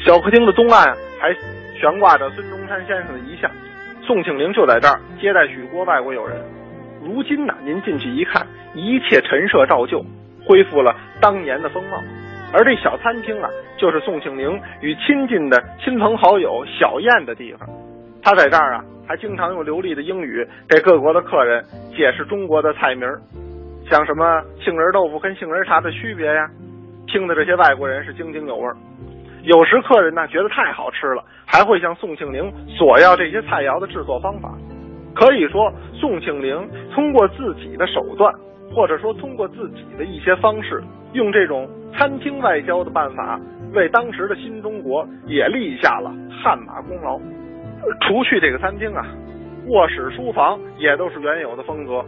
[0.04, 1.34] 小客厅的东岸还
[1.78, 3.50] 悬挂着孙中山先生的遗像，
[4.02, 6.36] 宋庆龄就在这儿接待许多外国友人。
[7.02, 10.04] 如今呢，您进去一看，一切陈设照旧，
[10.44, 11.98] 恢复了当年的风貌。
[12.52, 17.68] 而这小餐厅啊，就是宋庆龄与亲近的亲朋好友小宴的地方。
[18.22, 21.62] 他在这儿啊，还经常用流利的英语给各国的客人
[21.96, 23.06] 解释中国的菜名，
[23.90, 26.48] 像什么杏仁豆腐跟杏仁茶的区别呀，
[27.06, 28.68] 听的这些外国人是津津有味。
[29.44, 34.50] 有时客人呢觉得太好吃了，还会向宋庆龄索要这些菜肴的制作方法。
[35.14, 38.32] 可以说，宋庆龄通过自己的手段，
[38.74, 43.38] 或者说通过自己的一些方式，用这种餐厅外交的办法，
[43.74, 46.10] 为当时的新中国也立下了
[46.42, 47.18] 汗马功劳。
[48.00, 49.06] 除去这个餐厅啊，
[49.68, 52.04] 卧室、书房也都是原有的风格。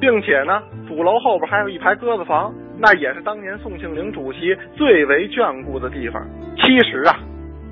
[0.00, 6.22] 并且呢，主楼后边还有一排鸽子房，那也是当年宋庆龄主席最为眷顾的地方。
[6.56, 7.16] 其实啊，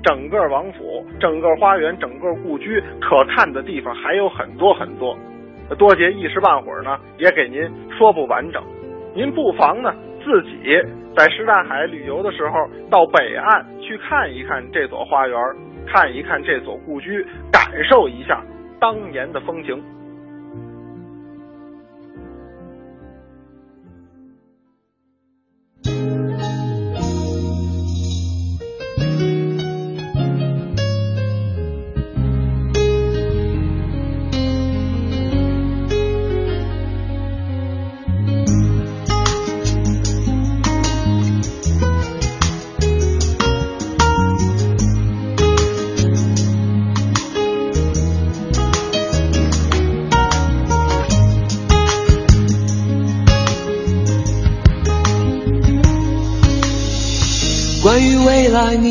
[0.03, 5.17] 整个王府、整个花园、整个故居可看的地方还有很多很多，
[5.77, 8.63] 多节一时半会儿呢也给您说不完整。
[9.13, 9.93] 您不妨呢
[10.23, 10.49] 自己
[11.15, 15.37] 在什刹海旅游的时候到北岸去看一看这座花园，
[15.85, 18.41] 看一看这所故居，感受一下
[18.79, 19.83] 当年的风情。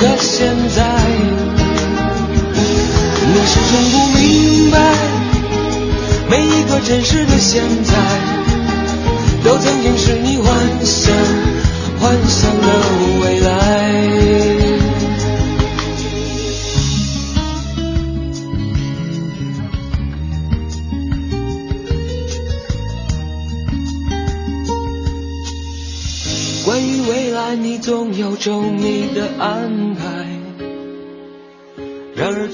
[0.00, 0.82] 的现在。
[3.32, 4.78] 你始终不明白，
[6.28, 7.92] 每一个真实的现在，
[9.44, 10.46] 都曾经是你幻
[10.84, 11.14] 想、
[12.00, 12.79] 幻想的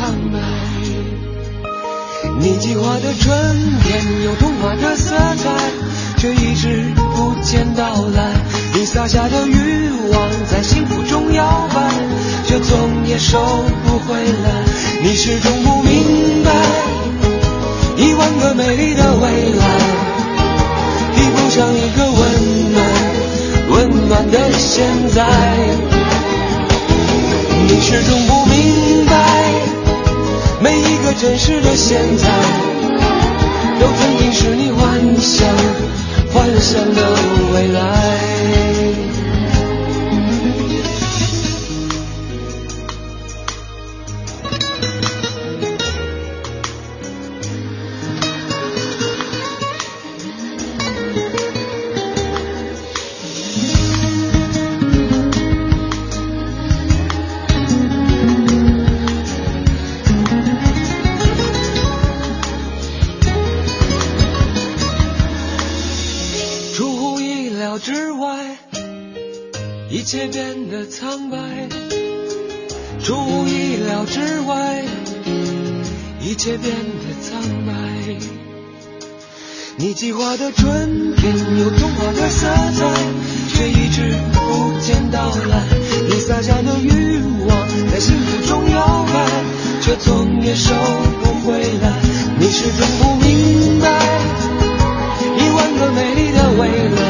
[0.00, 0.38] 苍白。
[2.38, 5.50] 你计划的春天有童话的色彩，
[6.16, 7.84] 却一直不见到
[8.16, 8.32] 来。
[8.74, 11.90] 你撒下的欲望在幸福中摇摆，
[12.46, 13.38] 却总也收
[13.86, 14.64] 不回来。
[15.02, 16.50] 你始终不明白，
[17.98, 19.66] 一万个美丽的未来，
[21.14, 22.86] 比不上一个温暖。
[23.72, 25.26] 温暖的现在，
[27.68, 29.14] 你始终不明白，
[30.62, 32.28] 每一个真实的现在，
[33.80, 35.48] 都曾经是你幻想、
[36.34, 37.00] 幻想的
[37.54, 39.09] 未来。
[76.40, 77.74] 一切变得苍白。
[79.76, 82.46] 你计划的春天有童话的色
[82.78, 82.94] 彩，
[83.50, 85.20] 却一直不见到
[85.50, 85.62] 来。
[86.08, 89.28] 你撒下的欲望在幸福中摇摆，
[89.82, 90.72] 却总也收
[91.22, 91.92] 不回来。
[92.38, 93.86] 你始终不明白，
[95.36, 97.02] 一万个美丽的未来，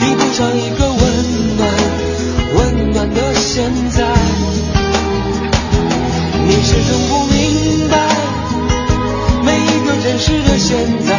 [0.00, 1.70] 比不上一个温暖。
[2.56, 4.12] 温暖的现在，
[6.48, 7.96] 你始终不明明白，
[9.44, 11.18] 每一个真实的现在，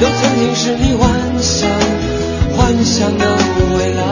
[0.00, 1.70] 都曾经是你幻想、
[2.56, 3.38] 幻想的
[3.78, 4.02] 未来。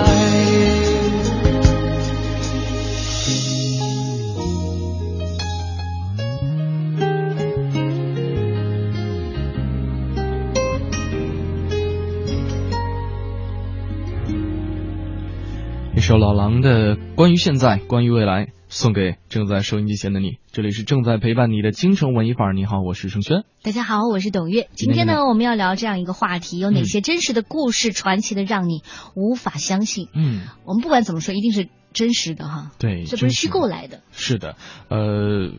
[15.97, 20.39] 一首老狼的关于现在，关于未来，送给正在收音机前的你。
[20.51, 22.53] 这里是正在陪伴你的京城文艺范儿。
[22.55, 23.45] 你好，我是盛轩。
[23.63, 24.69] 大家好，我是董月。
[24.73, 28.83] 今天呢，我们要聊这样一个话题：有哪些真实的故事传奇的让你
[29.15, 30.09] 无法相信？
[30.13, 32.73] 嗯，我们不管怎么说，一定是真实的哈。
[32.81, 34.01] 对，这不是虚构来的。
[34.11, 34.57] 是的，
[34.89, 35.53] 呃，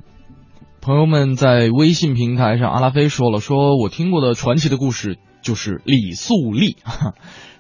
[0.82, 6.76] 朋友们在微信平台上，阿拉菲说了，说我听过的传奇的故事就是李素丽。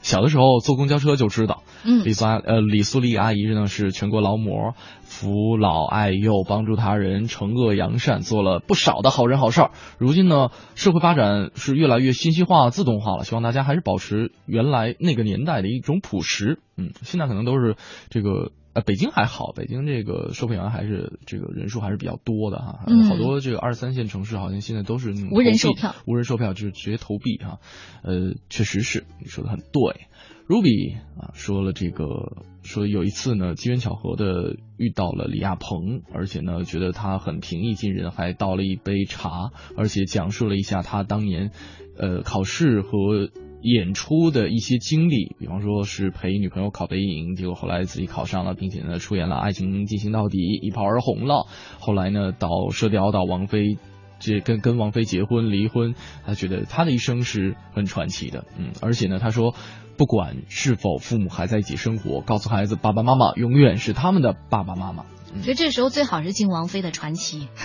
[0.05, 9.71] 小的时候坐公交车就知道，嗯，李素呃李素丽阿姨呢是全国劳模，扶老爱幼，帮助他人，惩恶扬善，做了不少的好人好事儿。
[9.97, 16.59] 如今呢，社会发展是越来越信息化、自动化了，希望大家还是保持原来那个年代的一种朴实。
[16.77, 17.75] 嗯，现在可能都是
[18.11, 27.59] 这个呃，北京还好，北京这个售票员还是这个人数还是比较多的哈，嗯好多这个二三线城市好像现在都是无人售票，无人售票就是直接投币哈，
[28.03, 30.07] 呃，确实是你说的很对。
[30.47, 41.51] Ruby 啊说了这个，说有一次呢，机缘巧合的遇到了李亚鹏，而且呢觉得他很平易近人，还倒了一杯茶，而且讲述了一下他当年
[41.97, 43.29] 呃考试和
[43.65, 51.47] 演出的一些经历，比方说是陪女朋友考北影，结果后来自己考上了，并且呢出演了《爱情进行到底》，一炮而红了。
[51.79, 53.77] 后来呢到《射雕》到王菲。
[54.17, 55.93] 这跟跟王菲结婚离婚，
[56.25, 59.53] 他觉得他的一生是很传奇的，嗯，而且呢，他说，
[59.97, 65.03] 不管是否父母还在一起生活，告诉孩子爸爸妈妈永远是他们的爸爸妈妈。
[65.37, 67.47] 我觉得这时候最好是进王菲的传奇。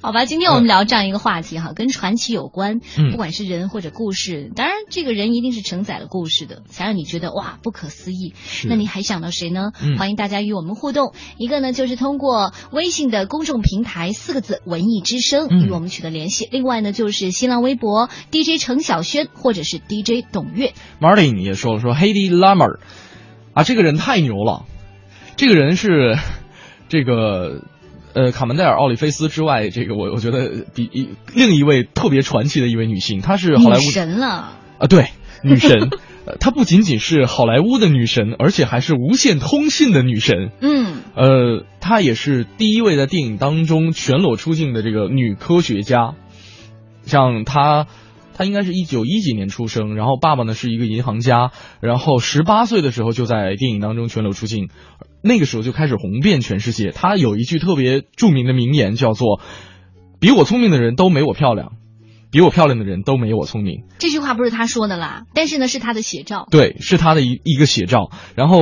[0.00, 3.12] 好吧，今天我们聊这样一个话题哈，跟传奇有关，嗯。
[3.12, 8.34] 不管是人或者故事，当然这个人一定是承载了故事的，才让你觉得哇不可思议。
[8.64, 9.70] 那你还想到谁呢？
[9.80, 9.96] 嗯。
[9.96, 15.66] 欢迎大家与我们互动，一个呢就是通过微信的公众平台四个字“文艺之声”嗯。
[15.66, 20.74] 与我们取得联系，另外呢就是新浪微博 DJ 程晓轩或者是 DJ 董月。
[21.00, 22.80] Martin 也说了说 Hedy Lamer
[23.54, 24.66] 啊，这个人太牛了，
[25.36, 26.16] 这个人是
[26.88, 27.62] 这个
[28.14, 34.26] 呃卡门戴尔奥利菲斯之外，这个我我觉得比一另一位特别传奇的一位女性，她是好莱坞女神了，
[34.78, 35.08] 啊，对，
[35.42, 35.90] 女神。
[36.26, 40.50] 呃她不仅仅是好莱坞的女神，而且还是无线通信的女神。
[40.62, 46.14] 嗯，呃，她也是第一位在电影当中全裸出镜的这个女科学家。
[47.02, 47.86] 像她，
[48.34, 54.68] 她应该是一九一几年出生，然后爸爸呢是一个银行家，然后十八岁的时候就在电影当中全流出镜，
[55.22, 56.90] 那个时候就开始红遍全世界。
[56.90, 59.40] 他有一句特别著名的名言，叫做
[60.20, 61.72] “比我聪明的人都没我漂亮，
[62.30, 63.84] 比我漂亮的人都没我聪明”。
[63.98, 66.48] 这句话不是他说的啦，但是呢是他的写照。
[66.50, 68.10] 对，是他的一一个写照。
[68.34, 68.60] 然后，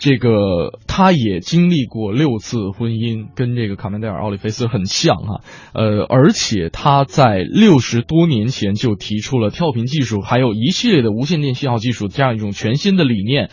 [0.00, 5.42] 这个他也经历过六次婚姻，跟这个卡门戴尔奥利菲斯很像哈、
[5.74, 13.50] 呃，而且他在六十多年前就提出了跳频技术，还有一系列的无线电信号技术这样一种全新的理念，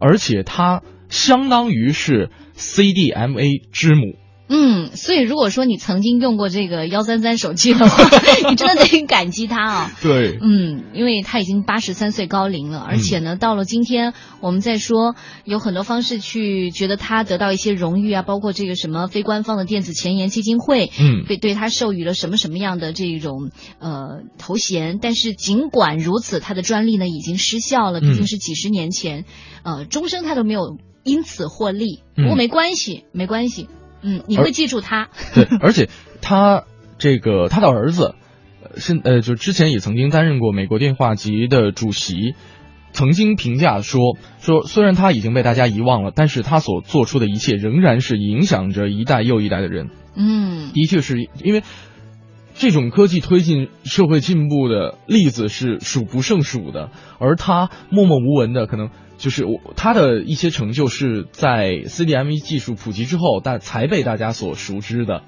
[0.00, 4.16] 而且他相当于是 CDMA 之母。
[4.50, 8.04] 嗯，所以如果说你曾经用过这个幺三三手机的话，
[8.50, 21.24] 你真的得感激他啊、对，嗯，因为他已经八十三岁高龄了，而且呢，到了今天，我们在说有很多方式去觉得他得到一些荣誉啊，包括这个什么非官方的电子前沿基金会，嗯。
[21.28, 29.26] 被对他授予了什么什么样的这种呃头衔，但是尽管如此，他的专利呢已经失效了，毕竟嗯是几十年前，
[29.62, 32.24] 呃，终生他都没有因此获利，嗯。
[32.24, 33.68] 不过没关系，没关系，
[34.02, 35.88] 嗯，你会记住他， 对，而且
[36.22, 36.64] 他
[36.98, 38.14] 这个他的儿子，
[38.62, 42.34] 呃是呃，就之前也曾经担任过美国电话局的主席，
[42.92, 49.90] 曾经评价说说，虽然他已经被大家遗忘了，但是他所做出的一切仍然是影响着一代又一代的人。
[50.16, 51.62] 嗯，的确是因为
[52.60, 58.90] 这种科技推进社会进步的例子是数不胜数的，而他默默无闻的可能。
[59.16, 65.22] 就是我他的一些成就是在 CDME 技术普及之后，但才被大家所熟知的。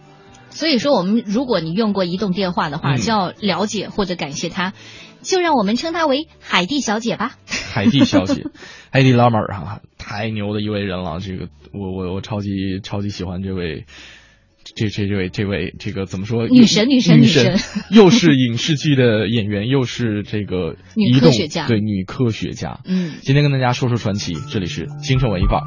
[0.50, 4.74] 所以说，我们如果你用过移动电话的话，嗯就要了解或者感谢他，
[5.22, 7.32] 就让我们称他为海蒂小姐吧。
[7.46, 8.44] 海蒂小姐，
[8.92, 11.20] 海蒂拉马尔哈，太牛的一位人了。
[11.20, 13.84] 这个我我我超级超级喜欢这位，
[14.74, 16.48] 这这这位这位这个怎么说？
[16.48, 17.56] 女神女神女女神
[17.90, 22.80] 又是影视剧的演员，又是这个 女移动科学家对女科学家。
[22.84, 25.66] 嗯，今天跟大家说说传奇，这里是京城文艺范儿。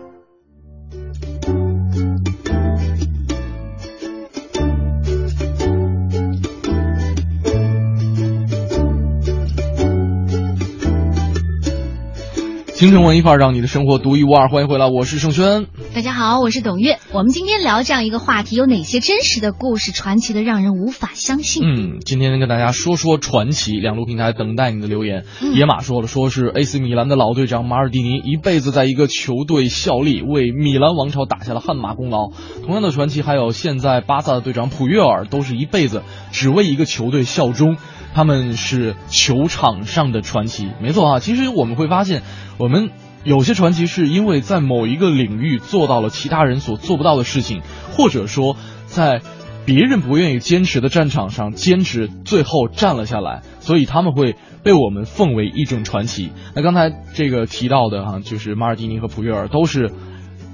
[12.81, 14.49] 京城文艺范儿，让你的生活独一无二。
[14.49, 15.67] 欢迎回来，我是盛轩。
[15.93, 16.97] 大家好，我是董月。
[17.13, 21.61] 我们今天聊这样一个话题，有哪些真实的故事，传奇的让人无法相信？
[21.63, 23.73] 嗯，今天跟大家说说传奇。
[23.79, 25.25] 两路平台等待你的留言。
[25.43, 32.31] 嗯野马说了，说是 AC 米兰的老队长马尔蒂尼一辈子在一个球队效力，为米兰王朝打下了汗马功劳。
[32.65, 36.01] 同样的传奇还有现在巴萨的队长普约尔，都是一辈子
[36.31, 37.77] 只为一个球队效忠。
[38.13, 41.19] 他们是球场上的传奇，没错啊。
[41.19, 42.21] 其实我们会发现，
[42.57, 42.89] 我们
[43.23, 48.55] 有些传奇是因为在某一个领域做到了其他人所做不到的事情，或者说
[48.85, 49.21] 在
[49.65, 56.31] 别人不愿意坚持的战场上坚持，最后站了下来，所以他们会被我们奉为一种传奇。
[56.55, 59.91] 那刚才这个提到的哈、就是马尔蒂尼和普约尔都是。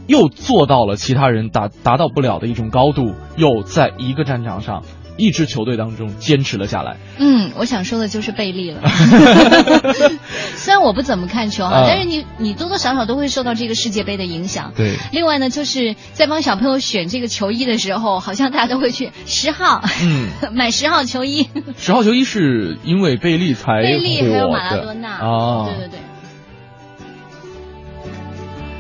[0.10, 4.84] 又做到了其他人达达到不了的一种高度，又在一个战场上，
[5.18, 6.98] 一支球队当中坚持了下来。
[7.18, 8.82] 嗯，我想说的就是贝利了。
[10.56, 14.74] 虽然我不怎么看球哈，啊但是你你多多少少都会受到这个世界杯的影响。
[14.76, 14.96] 对。
[15.12, 21.48] 另外呢，就是在帮小朋友选这个球衣的时候，好像大家都会去十号，嗯， 买十号球衣。
[21.78, 25.10] 十号球衣是因为贝利才贝利还有马拉多纳。
[25.10, 26.00] 啊，对对对。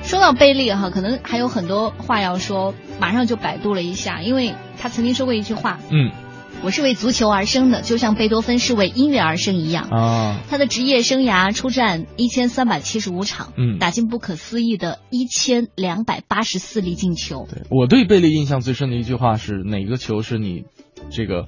[0.03, 6.11] 说到贝利哈，可能还有很多话要说，马上就百度了一下，因为他曾经说过一句话，嗯
[6.63, 9.87] 我是为足球而生的，就像贝多芬是为音乐而生一样。
[9.89, 17.47] 啊，他的职业生涯出战一千三百七十五场，嗯打进不可思议的一千两百八十四粒进球。
[17.49, 20.65] 对我对贝利印象最深的一句话是哪个球是你
[21.09, 21.45] 这个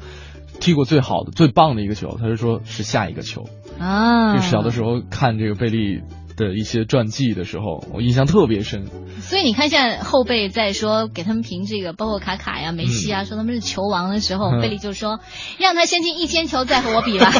[0.59, 2.17] 踢过最好的、最棒的一个球？
[2.19, 3.49] 他就说是下一个球。
[3.79, 6.01] 啊，这小的时候看这个贝利
[6.39, 8.85] 的一些传记的时候，我印象特别深。
[9.19, 15.19] 所以你看，现在后辈在说给他们评这个，包括卡卡呀、梅西嗯啊，说他们是球王的时候，嗯贝利就说
[15.59, 17.31] 让他先进一千球再和我比吧。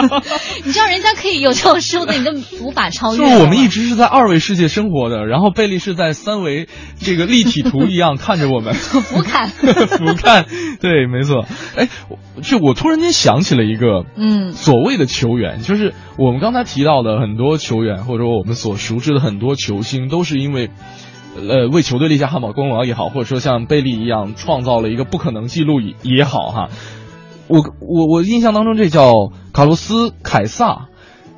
[0.64, 2.32] 你知道人家可以有这种输的，你都
[2.64, 3.18] 无法超越。
[3.18, 6.68] 就是我们一直是在二维世界生活的，然后贝利是在三维
[7.00, 8.72] 这个立体图一样看着我们。
[8.74, 10.44] 俯瞰， 俯瞰，
[10.80, 11.44] 对，没错。
[11.76, 11.88] 哎，
[12.42, 20.70] 就我突然间想起了一个，嗯，所谓的球员，就是我们刚才提到的很多球员，或者说我们所熟知的很多球星，都是因为。
[21.36, 26.68] 呃，为球队立下汗马功劳也好，或者说像贝利一样创造了一个不可能记录也也好，哈，
[27.48, 30.86] 我我我印象当中这叫卡洛斯凯撒，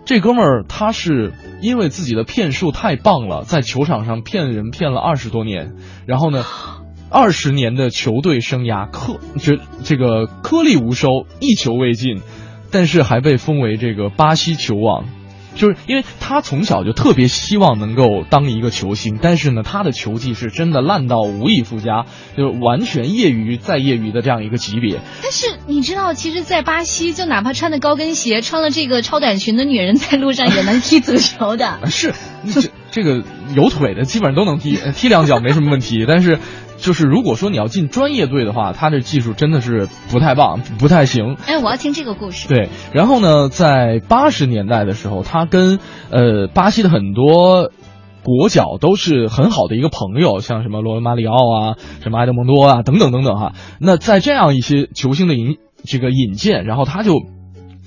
[0.04, 1.32] 这哥们儿他是
[1.62, 6.44] 因为自己的骗术太棒了，在球场上骗人骗了二十多年，然后呢，
[7.08, 12.20] 二十年的球队生涯颗这这个颗粒无收，一球未进，
[12.70, 15.06] 但是还被封为这个巴西球王。
[15.56, 25.00] 就是因为他从小就特别希望能够当一个球星，但是呢，他的球技是真的烂到无以复加，就是完全业余再业余的这样一个级别。
[25.22, 31.80] 但是你知道，其实，在巴西，就哪怕穿的高跟鞋、穿了这个超短裙的女人，在路上也能踢足球的。
[31.90, 32.12] 是，
[32.52, 36.04] 这这个有腿的基本上都能踢，踢两脚没什么问题。
[36.06, 36.38] 但是。
[36.78, 41.36] 就是如果说你要进专业队的话，他的技术真的是不太棒，不太行。
[41.46, 42.48] 哎，我要听这个故事。
[42.48, 45.78] 对，然后呢，在八十年代的时候，他跟
[46.10, 47.70] 呃巴西的很多
[48.22, 53.52] 国脚都是很好的一个朋友，像什么罗马里奥啊，什么埃德蒙多啊，等等等等哈。
[53.80, 57.14] 那在这样一些球星的引这个引荐，然后他就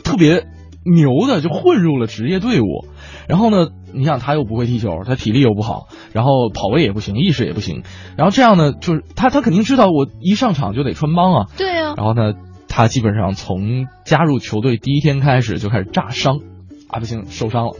[0.03, 0.47] 特别
[0.83, 2.85] 牛的就混入了职业队伍，
[3.27, 3.67] 然后呢。
[3.93, 7.83] 你想他又不会踢球，他体力又不好，然后跑位也不行，意识也不行，
[8.17, 11.45] 然后这样呢，就是他他肯定知道我一上场就得穿帮啊。
[11.57, 11.93] 对啊。
[11.97, 12.33] 然后呢，
[12.67, 16.39] 他基本上从加入球队第一天开始就开始炸伤，
[16.87, 17.71] 啊不行，受伤了。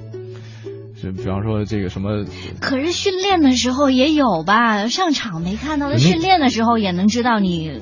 [1.02, 2.26] 就比方说这个什么。
[2.60, 4.88] 可是训练的时候也有吧？
[4.88, 7.80] 上场没看到，他训练的时候也能知道你。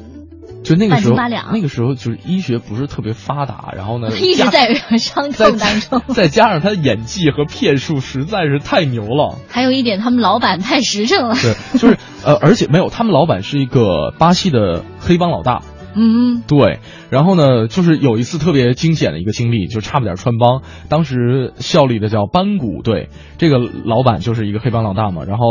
[0.64, 1.16] 就那个时候，
[1.54, 9.38] 那个时候就是医学不是特别发达，然后呢， 一直在伤痛当中， 再加上他的演技和骗术实在是太牛了。
[9.48, 11.36] 还有一点，他们老板太实诚了。
[11.36, 15.62] 对，就是呃，而且没有，他们老板是一个巴西的黑帮老大。
[15.96, 16.80] 嗯，对。
[17.10, 20.62] 然后呢，就是有一次特别惊险的一个经历，就差不点穿帮。
[20.90, 25.24] 当时效力的叫班古队，这个老板就是一个黑帮老大嘛。
[25.26, 25.46] 然后。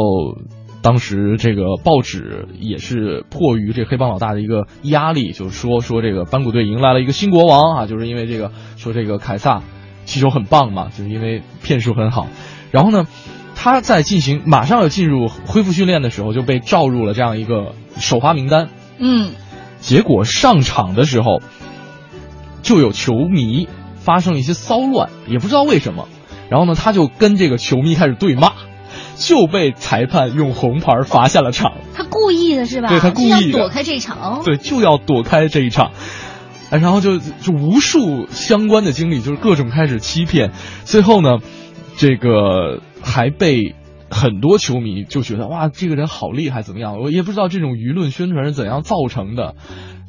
[0.86, 9.64] 当时这个报纸也是迫于这黑帮老大的一个压力，就是说说这个班古队迎来了一个新国王啊，就是因为这个说这个凯撒
[10.06, 12.28] 踢球很棒嘛，就是因为骗术很好。
[12.70, 13.08] 然后呢，
[13.56, 18.68] 他在进行马上要进入恢复训练的时候，就被召入了这样一个首发名单。
[18.98, 19.32] 嗯，
[19.80, 21.42] 结果上场的时候
[22.62, 23.66] 就有球迷
[23.96, 26.06] 发生了一些骚乱，也不知道为什么。
[26.48, 28.52] 然后呢，他就跟这个球迷开始对骂。
[29.16, 31.72] 就被裁判用红牌罚下了场。
[31.94, 32.88] 他故意的是吧？
[32.88, 34.42] 对他故意躲开这一场。
[34.44, 35.92] 对，就要躲开这一场。
[36.68, 40.50] 然后就就无数相关的经历，就是各种开始欺骗。
[40.84, 41.38] 最后呢，
[41.96, 43.76] 这个还被
[44.10, 46.98] 很多球迷就觉得哇，这个人好厉害，怎么样？
[46.98, 49.54] 我也不知道这种舆论宣传是怎样造成的。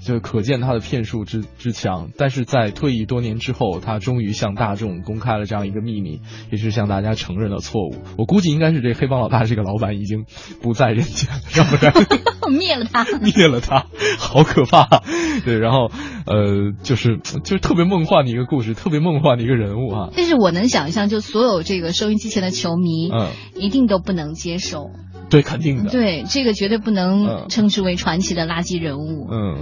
[0.07, 7.95] 就可见他的骗术之之强，但是在退役多年之后，他终于向大众公开了这样一个秘密，也是向大家承认了错误。
[8.17, 10.25] 我估计应该是这黑帮老大这个老板已经
[10.61, 11.93] 不在人间了，要不然
[12.57, 13.87] 灭了他， 灭了他，
[14.17, 15.03] 好可怕。
[15.43, 15.91] 对，然后
[16.25, 20.09] 呃，就是就是特别梦幻的一个故事，特别梦幻的一个人物啊。
[20.15, 24.91] 但是我能想象，就所有这个收音机前的球迷，嗯，一定都不能接受。
[25.29, 25.89] 对，肯定的。
[25.89, 29.27] 对，这个绝对不能称之为传奇的垃圾人物。
[29.31, 29.57] 嗯，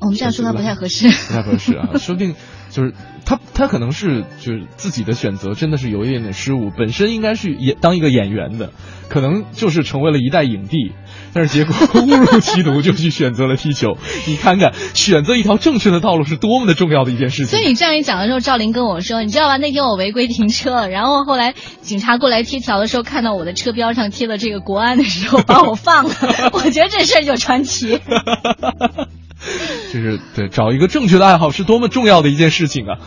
[0.00, 1.08] 我们这样说他不太合适。
[1.08, 2.34] 不太合适啊，说不定
[2.70, 2.94] 就是
[3.24, 8.72] 他，他可能是就是自己的选择真的是有一点点失误，本身应该是演当一个演员的，
[9.08, 10.92] 可能就是成为了一代影帝。
[11.32, 13.96] 但是结果 误入歧途，就去选择了踢球。
[14.26, 17.46] 你看看，选择一条正确的道路是多么的重要的一件事情。
[17.46, 19.56] 所以你这样一讲的时候，赵林跟我说，你知道吧？
[19.56, 26.14] 那天我违规停车，然后后来警察过来贴条的时候，看到我的车标上贴了这个国安的时候，把我放了。
[26.52, 28.00] 我觉得这事儿就传奇。
[29.92, 32.98] 就是对，找一个正确的爱好是多么重要的一件事情啊。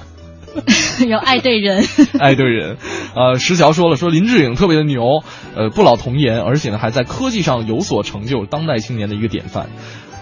[1.07, 1.83] 要爱对人，
[2.19, 2.77] 爱对人，
[3.15, 5.23] 呃，石桥说了，说林志颖特别的牛，
[5.55, 9.69] 呃，不老童颜，而且呢还在科技上有所成就，当代青年的一个典范，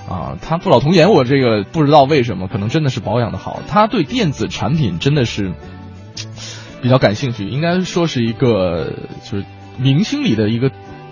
[0.08, 5.52] 啊，他不老童颜，我这个不知道为什么，可能真的是保养的好，他对电子产品真的是
[6.82, 8.94] 比较感兴趣，应该说是一个
[9.30, 9.46] 就是
[9.78, 10.72] 明星里的一个。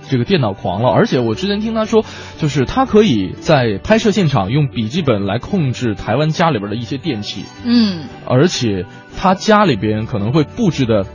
[0.09, 2.03] 这个电脑狂了，而且我之前听他说，
[2.37, 8.85] 就是他可以在拍摄现场用笔记本来控制台湾家里边的一些电器，嗯，而且
[9.15, 11.05] 他家里边可能会布置的，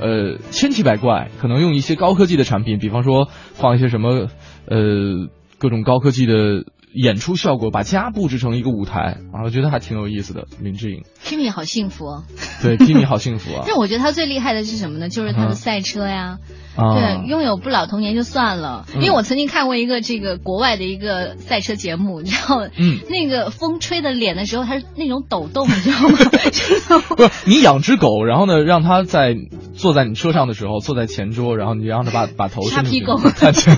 [0.00, 4.28] 呃，千奇百怪，可能用一些高科技的产品，比方说放一些什么，
[4.68, 6.64] 呃，各种高科技的。
[7.00, 10.46] 演出效果，把家布置成一个舞台啊，我觉得还挺有意思的。
[10.60, 12.24] 林志颖，Kimi 好幸福哦。
[12.60, 13.62] 对，Kimi 好幸福啊。
[13.68, 15.08] 但我觉得他最厉害的是什么呢？
[15.08, 16.38] 就是他的赛车呀。
[16.76, 26.18] 对，拥有不老童年就算了，因为我曾经看过一个这个国外的一个赛车节目，你知道，嗯，那个风吹的脸的时候，它是那种抖动，你知道吗？
[27.16, 29.34] 不是，你养只狗，然后呢，让它在
[29.74, 33.16] 坐在你车上的时候，坐在前桌，然后你让它把把头插屁股。
[33.16, 33.74] 看清。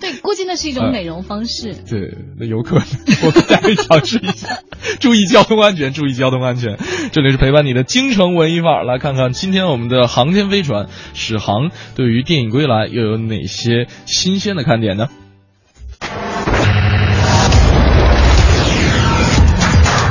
[0.00, 0.60] 对，估计那。
[0.60, 1.74] 是一种美容方式。
[1.88, 2.84] 对，那有可能，
[3.24, 4.58] 我们大家尝试一下，
[5.00, 6.76] 注意交通安全，注意交通安全。
[7.12, 15.08] 这里是陪伴你的京城文艺范儿，来看看今天我们的航天飞船史航对于电影归来又有哪些新鲜的看点呢？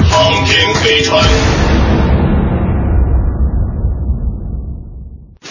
[0.10, 1.24] 航天飞船。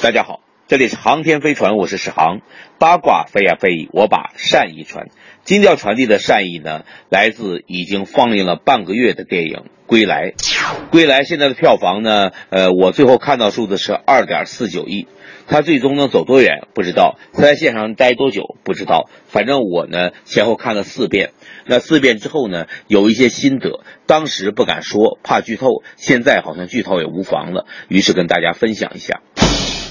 [0.02, 2.42] 大家好，这里是航天飞船，我是史航。
[2.78, 5.06] 八卦飞呀飞，我把善意传。
[5.42, 9.52] 今天要传递的善意呢，来自已经放映了半个月的电影
[9.86, 10.30] 《归来》。
[10.90, 15.08] 《归来》现在的票房呢，呃，我最后看到数字是二点四九亿。
[15.46, 19.08] 它最终能走多远不知道，它在线上待多久不知道。
[19.26, 21.30] 反正我呢，前后看了四遍。
[21.64, 29.22] 那四遍之后呢，有一些心得，当时不敢说，怕剧透，现在好像剧透也无妨了，于是跟大家分享一下。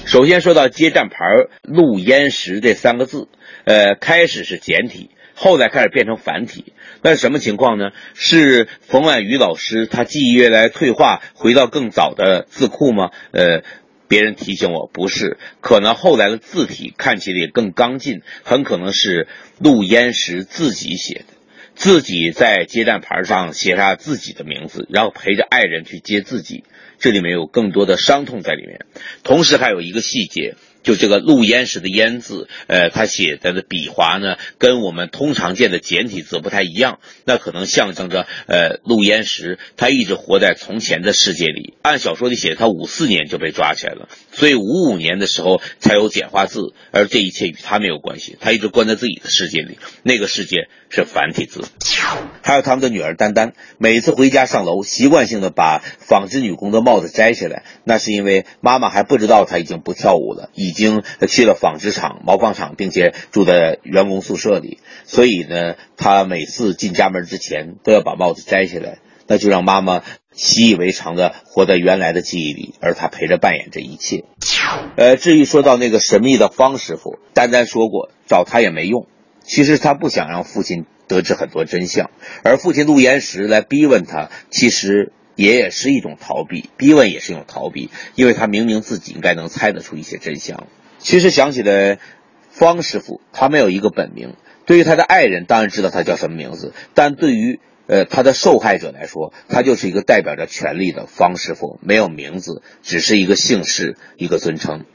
[0.08, 1.18] 首先说到接站牌
[1.60, 3.28] “陆烟石”这三个字，
[3.64, 6.72] 呃，开始是简体，后来开始变成繁体。
[7.02, 7.90] 那是什么情况呢？
[8.14, 13.10] 是冯婉瑜老师他记忆越来退化，回到更早的字库吗？
[13.32, 13.62] 呃。
[14.10, 19.28] 别人提醒我，不是，可能后来的字体看起来也更刚劲，很可能是
[19.58, 21.24] 陆焉识自己写的，
[21.78, 26.64] 自己在接站牌上写下自己的名字，然后陪着爱人去接自己，
[26.98, 28.80] 这里面有更多的伤痛在里面。
[29.22, 30.56] 同时还有一个细节。
[30.84, 41.74] 就这个陆焉识的焉字，呃，他写的的笔划呢，跟我们通常见的简体字不太一样，那可能象征着，呃，陆焉识他一直活在从前的世界里。
[41.82, 51.64] 按小说里写，他五四年就被抓起来了，所以五五年的时候才有简化字，而这一切与他没有关系，他一直关在自己的世界里，那个世界是繁体字。
[52.42, 60.72] 还有他们的女儿丹丹，每次回家上楼，习惯性的把纺织女工的帽子摘下来，那是因为妈妈还不知道她已经不跳舞了，已。
[60.78, 74.22] 经去了纺织厂、毛纺厂，并且住在员工宿舍里，所以呢，他每次进家门之前都要把帽子摘下来，那就让妈妈习以为常的活在原来的记忆里，而他陪着扮演这一切。
[74.96, 79.08] 呃，至于说到那个神秘的方师傅，丹丹说过找他也没用，
[79.48, 82.12] 其实他不想让父亲得知很多真相，
[82.44, 85.12] 而父亲陆延时来逼问他，其实。
[85.38, 90.66] 也是一种逃避，逼问也是一种逃避，因为他明明自己应该能猜得出一些真相。
[90.98, 92.00] 其实想起来，
[92.50, 94.34] 方师傅他没有一个本名，
[94.66, 104.86] 对于他的爱人当然知道他叫什么名字，但对于呃他的受害者来说，他就是一个代表着权力的方师傅，没有名字，只是一个姓氏，一个尊称。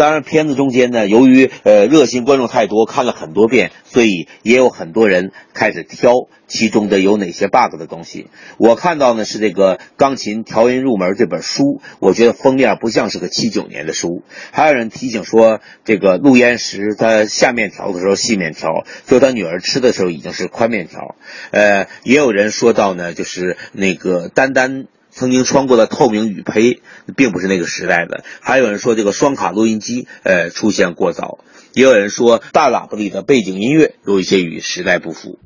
[0.00, 6.14] 当然，片子中间呢，由于呃热心观众太多，看了很多遍，所以也有很多人开始挑
[6.46, 8.28] 其中的有哪些 bug 的东西。
[8.56, 14.22] 我看到呢是这个钢琴调音入门这本书，我觉得封面不像是个七九年的书。
[14.52, 21.14] 还有人提醒说，这个陆焉识他下面条的时候细面条，说他女儿吃的时候已经是宽面条。
[21.50, 24.86] 呃，也有人说到呢，就是那个丹丹。
[25.10, 26.82] 曾经穿过的透明雨披，
[27.16, 28.24] 并不是那个时代的。
[28.40, 31.38] 还有人说这个双卡录音机，呃，出现过早。
[31.72, 35.38] 也有人说大喇叭里的背景音乐有一些与时代不符。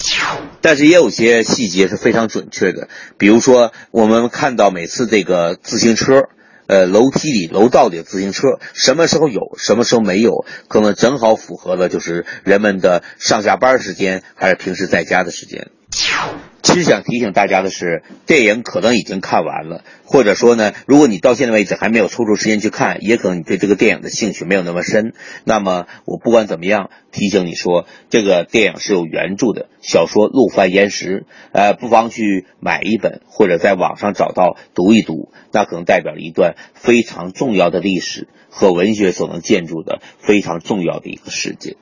[0.63, 2.89] 但是也有些细节是非常准确的，
[3.19, 6.29] 比如说我们看到每次这个自行车，
[6.67, 15.69] 呃，楼梯里、楼道里的自行车，什么时候有，什么时候没有，可能正好符合了就是人们的上下班时间，还是平时在家的时间。
[16.65, 25.13] 其实想提醒大家的是，电影可能已经看完了，或者说呢，如果你到现在为止还没有抽出时间去看，也可能你对这个电影的兴趣没有那么深。
[25.45, 31.21] 那么我不管怎么样，提醒你说，这个电影是有原著的小说《陆犯焉识》，
[31.53, 41.77] 呃，不妨去买一本，或者在网上找到读一读，那可能代表了一段非常重要的历史和文学所能建筑的非常重要的一个世界。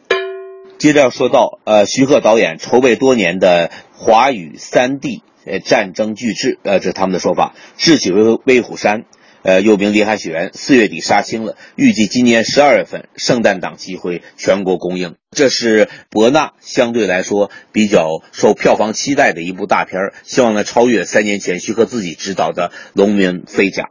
[0.83, 9.03] 接着要说到，呃，徐克导演筹备多年的华语三 D 呃战争巨制，呃，这是他们的说法，《智取威威虎山》，
[9.45, 15.15] 呃，又名《林海雪原》，四月底杀青了，预计今年十二月份圣诞档期会全国公映。
[15.31, 23.85] 这是博纳相对来说比较受票房期待的一部大片希望呢超越三年前徐克自己执导的《龙门飞甲》。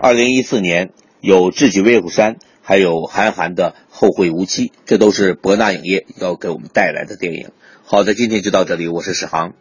[0.00, 2.34] 二零一四年有《智取威虎山》。
[2.66, 7.50] 还有韩寒的《后会无期》，这都是博纳影业要给我们带来的电影。
[7.84, 9.52] 好的，今天就到这里，我是史航。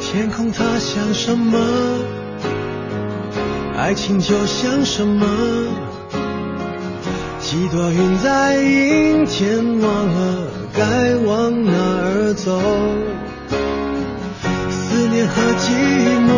[0.00, 1.56] 天空它像什么？
[3.76, 5.91] 爱情就像什么？
[7.52, 12.58] 几朵云在阴天忘了该往哪儿走？
[14.70, 15.68] 思念和寂
[16.24, 16.32] 寞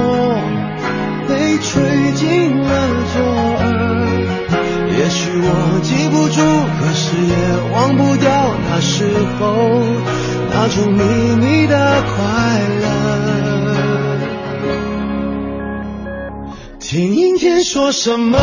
[1.29, 1.71] 被吹
[2.17, 2.69] 进了
[3.13, 3.23] 左
[3.61, 3.63] 耳。
[4.91, 6.43] 也许我记不住，
[6.81, 7.33] 可是也
[7.73, 8.27] 忘不掉
[8.69, 9.07] 那时
[9.39, 9.39] 候
[10.51, 11.01] 那种秘
[11.37, 12.19] 密的快
[12.83, 12.83] 乐。
[16.81, 18.37] 听阴天说什么？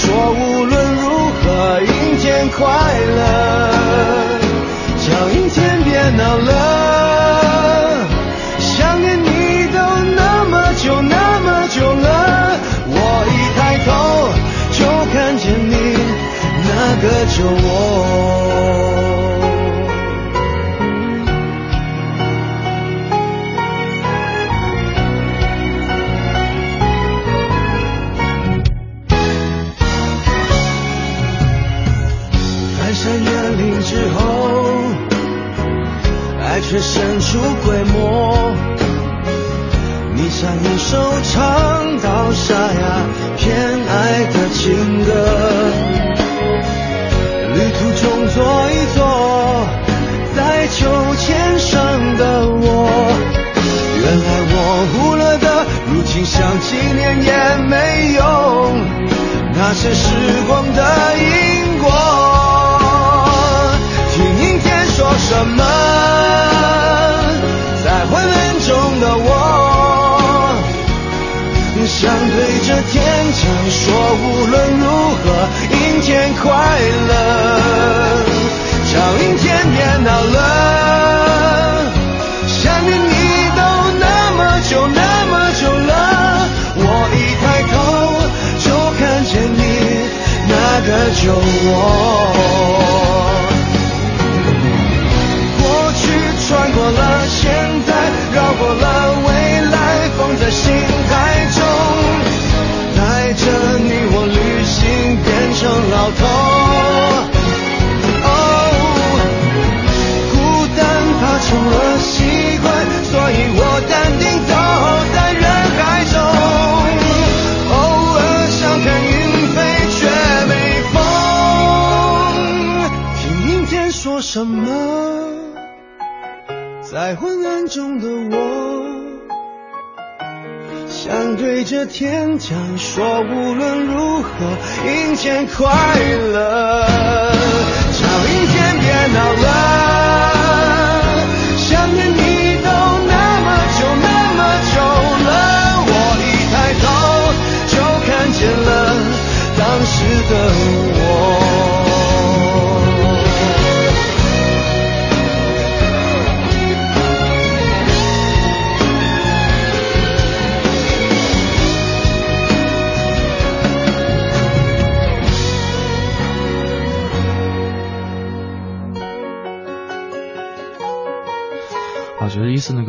[0.00, 1.04] 说，无论如
[1.42, 2.58] 何，阴天快
[3.16, 3.20] 乐。
[4.96, 6.48] 叫阴天别闹了，
[8.58, 9.78] 想念你都
[10.14, 12.96] 那么久那么久了，我
[13.28, 13.88] 一抬头
[14.72, 14.78] 就
[15.12, 15.74] 看见你
[16.64, 16.70] 那
[17.02, 18.49] 个酒窝。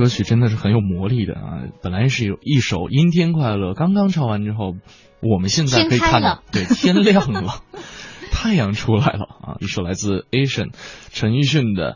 [0.01, 1.61] 歌曲真的是很有魔力的啊！
[1.83, 4.73] 本来是有一首《阴天快乐》，刚刚唱完之后，
[5.21, 7.61] 我们现在可以看到，对，天亮了，
[8.33, 9.57] 太阳出来了啊！
[9.59, 10.71] 一首来自 Asian
[11.11, 11.93] 陈奕迅的《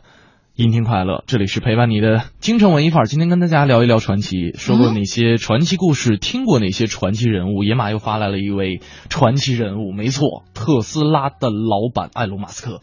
[0.54, 3.06] 阴天快乐》，这里是陪伴你的京城文艺范儿。
[3.06, 7.64] 今天跟大家聊一聊传奇，说过哪些传奇故事，听过哪些传奇人物。
[7.64, 12.82] 野马又发来了一位传奇人物，没错，特斯拉的老板埃隆·马斯克。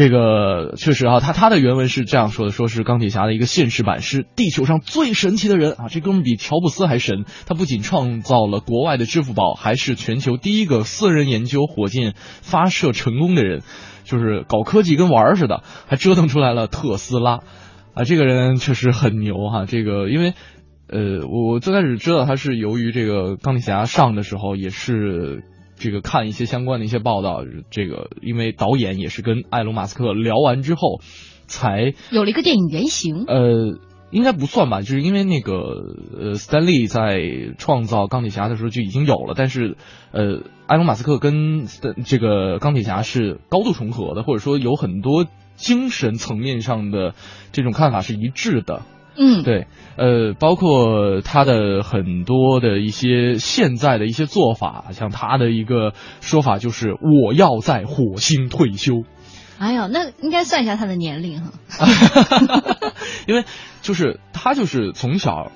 [0.00, 5.88] 这个确实啊，他他的原文是这样说的：说是钢铁侠的一个现实版，是地球上最神奇的人啊！
[5.90, 7.26] 这哥们比乔布斯还神。
[7.44, 13.60] 他不仅创造了国外的支付宝，还是全球第一个私人研究火箭发射成功的人，
[14.04, 17.40] 就是搞科技跟玩儿似的，还折腾出来了特斯拉
[17.92, 18.04] 啊！
[18.04, 19.66] 这个人确实很牛哈。
[19.66, 20.32] 这个因为
[20.88, 25.44] 呃，我最开始知道他是由于这个钢铁侠上的时候也是。
[25.80, 31.00] 这个看一些相关的一些报道，这个因为导演也是跟埃隆·马斯克聊完之后，
[31.46, 33.24] 才有了一个电影原型。
[33.26, 33.78] 呃，
[34.10, 35.54] 应该不算吧，就是因为那个
[36.18, 37.18] 呃，斯坦利在
[37.56, 39.76] 创造钢铁侠的时候就已经有了，但是
[40.12, 41.66] 呃，埃隆·马斯克跟
[42.04, 45.26] 这个钢铁侠是高度重合的，或者说有很多
[45.56, 47.14] 精神层面上的
[47.52, 48.82] 这种看法是一致的。
[49.16, 59.04] 嗯，对，呃，包括他的很多的一些现在的一些做法，像他的一个说法就是我要在火星退休。
[59.58, 61.52] 哎呦，那应该算一下他的年龄哈。
[63.28, 63.44] 因为
[63.82, 65.52] 就是他就是从小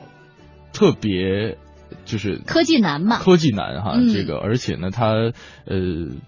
[0.72, 1.56] 特别
[2.04, 5.32] 就是科技男嘛，科技男哈，嗯这个而且呢，他呃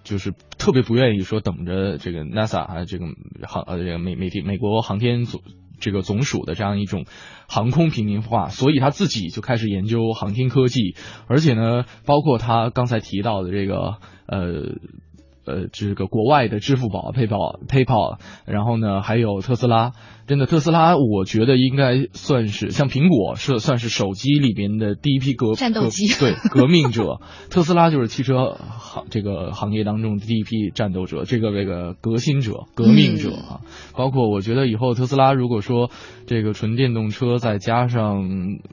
[0.03, 3.05] 就是特别不愿意说等着这个 NASA 啊，这个
[3.47, 5.41] 航呃这个美美美国航天总
[5.79, 7.05] 这个总署的这样一种
[7.47, 10.95] 航空平民化，所以他自己就开始研究航天科技，
[11.27, 13.97] 而且呢，包括他刚才提到的这个
[14.27, 14.75] 呃。
[15.47, 19.93] 呃，这个国外的支付宝、PayPal、PayPal，然后呢，还有特斯拉。
[20.27, 27.21] 真的，特斯拉，我觉得应该算是像苹果是算是手机里边的第一批革战斗机对 革命者。
[27.49, 33.61] 特斯拉就是汽车行这个行业当中的第一批战斗者，这个这个革新者、革命者啊。
[33.95, 35.89] 包括我觉得以后特斯拉如果说
[36.25, 38.27] 这个纯电动车再加上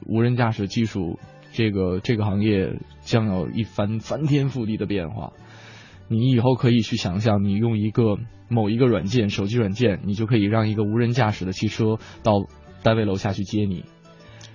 [0.05, 1.19] 无人驾驶技术，
[1.53, 5.31] 这个这个行业将有一番翻天覆地的变化。
[6.07, 8.17] 你以后可以去想象，你用一个
[8.49, 12.45] 某一个软件，手机软件，你就可以让一个无人驾驶的汽车到
[12.83, 13.85] 单位楼下去接你。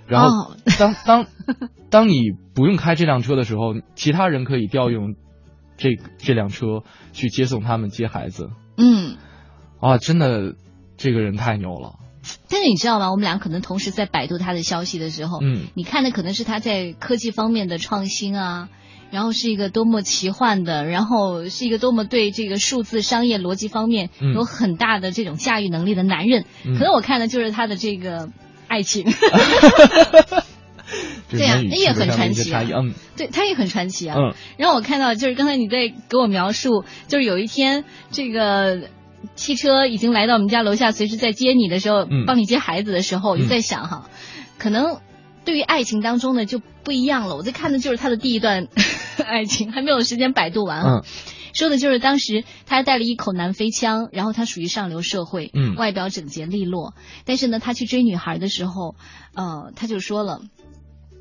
[0.06, 1.26] 然后哦当当
[1.90, 5.14] 当你不用开这辆车的时候，其他人可以调用
[5.76, 6.82] 这这辆车
[7.12, 8.50] 去接送他们接孩子。
[8.76, 9.16] 嗯，
[9.80, 10.54] 啊，真的，
[10.96, 11.94] 这个人太牛了。
[12.48, 13.10] 但是你知道吗？
[13.10, 18.68] 我们俩可能同时在百度他的消息的时候，嗯你看的可能是他在科技方面的创新啊，
[19.10, 24.34] 然后是一个多么奇幻的，然后是一个多么对这个数字商业逻辑方面嗯。
[24.34, 26.44] 有很大的这种驾驭能力的男人。
[26.64, 26.76] 嗯。
[26.78, 28.28] 可能我看的就是他的这个
[28.68, 29.04] 爱情，
[31.28, 32.62] 这对啊人与那也很传奇啊。
[33.16, 34.16] 对他也很传奇啊。
[34.18, 34.34] 嗯。
[34.56, 38.82] 然后我看到就是刚才你在给我描述，就是有一天这个
[39.34, 42.24] 汽车已经来到我们家楼下，随时在接你的时候，嗯。
[42.26, 44.08] 帮你接孩子的时候，我就嗯在想哈，
[44.58, 44.98] 可能
[45.44, 47.36] 对于爱情当中呢就不一样了。
[47.36, 48.68] 我在看的就是他的第一段
[49.26, 51.02] 爱情，还没有时间百度完啊。
[51.02, 51.04] 嗯
[51.52, 58.94] 说的就是当时他带了一口南非腔，然后他属于上流社会，嗯外表整洁利落，但是呢，他去追女孩的时候，
[59.34, 60.42] 呃，他就说了，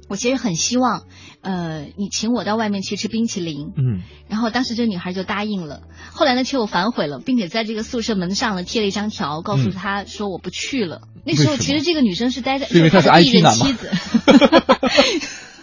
[0.10, 1.03] 我其实很希望，
[1.41, 4.01] 呃，你请我到外面去吃冰淇淋，嗯。
[4.28, 11.01] 然后当时这女孩就答应了，后来呢却又反悔了，并且在这个宿舍门上呢贴了一张条，告诉嗯他说我不去了。
[11.26, 13.91] 那时候其实这个女生是待在，是因为他是 IT 任男吗妻子。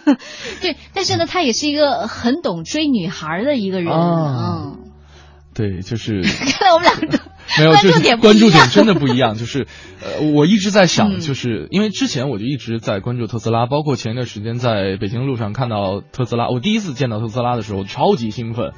[0.60, 3.92] 对，但是呢，她也是一个很懂追女孩的一个人。
[3.92, 4.76] 啊。
[4.76, 4.92] 嗯，
[5.52, 7.18] 对，就是 看来我们两个
[7.58, 9.34] 没有，就是关注点真的不一样。
[9.34, 9.66] 就是，
[10.02, 18.72] 呃，我一直在想，嗯就是因为之前我就一直在关注特斯拉，包括前一段时间在北京路上看到特斯拉，我第一次见到特斯拉的时候超级兴奋。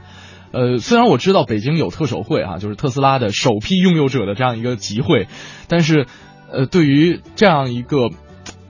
[0.50, 5.28] 呃，虽然我知道北京有特首会啊、就是特斯拉的首批拥有者的这样一个集会，
[5.68, 6.06] 但是，
[6.50, 8.08] 呃，对于这样一个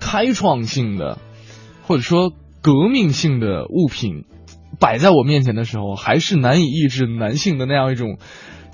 [0.01, 1.19] 开创性的
[1.83, 4.25] 或者说革命性的物品
[4.81, 8.19] 摆在我面前的时候，还是难以抑制男性的那样一种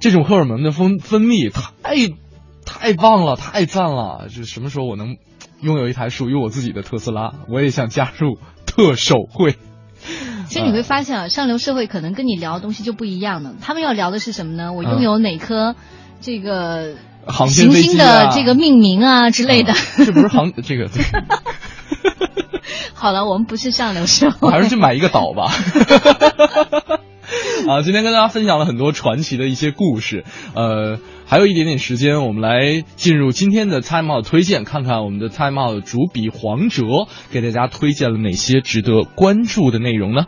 [0.04, 1.94] 这种荷尔蒙的分分泌，太
[2.66, 4.26] 太棒了，太赞了！
[4.28, 5.16] 就是什么时候我能
[5.62, 9.56] 拥有一台属于我自己的特斯拉，我也想加入特首会。
[10.46, 13.54] 其实你会发现啊，上流社会可能跟你聊的东西就不一样了。
[13.62, 14.74] 他们要聊的是什么呢？
[14.74, 15.74] 我嗯拥有哪颗
[16.20, 16.96] 这个
[17.26, 19.72] 行星的啊这个命名啊之类的。
[19.96, 21.02] 这不是航这个，对
[22.92, 25.50] 好了，我们不是上流社会，我还是去买一个岛吧。
[27.68, 30.24] 啊，今天跟大家分享了很多传奇的一些故事，
[30.54, 36.82] 呃，还有一点点时间，我们来进入今天的 Time Out 推荐，看看我们的 Time Out 主笔黄哲
[37.30, 40.26] 给大家推荐了哪些值得关注的内容呢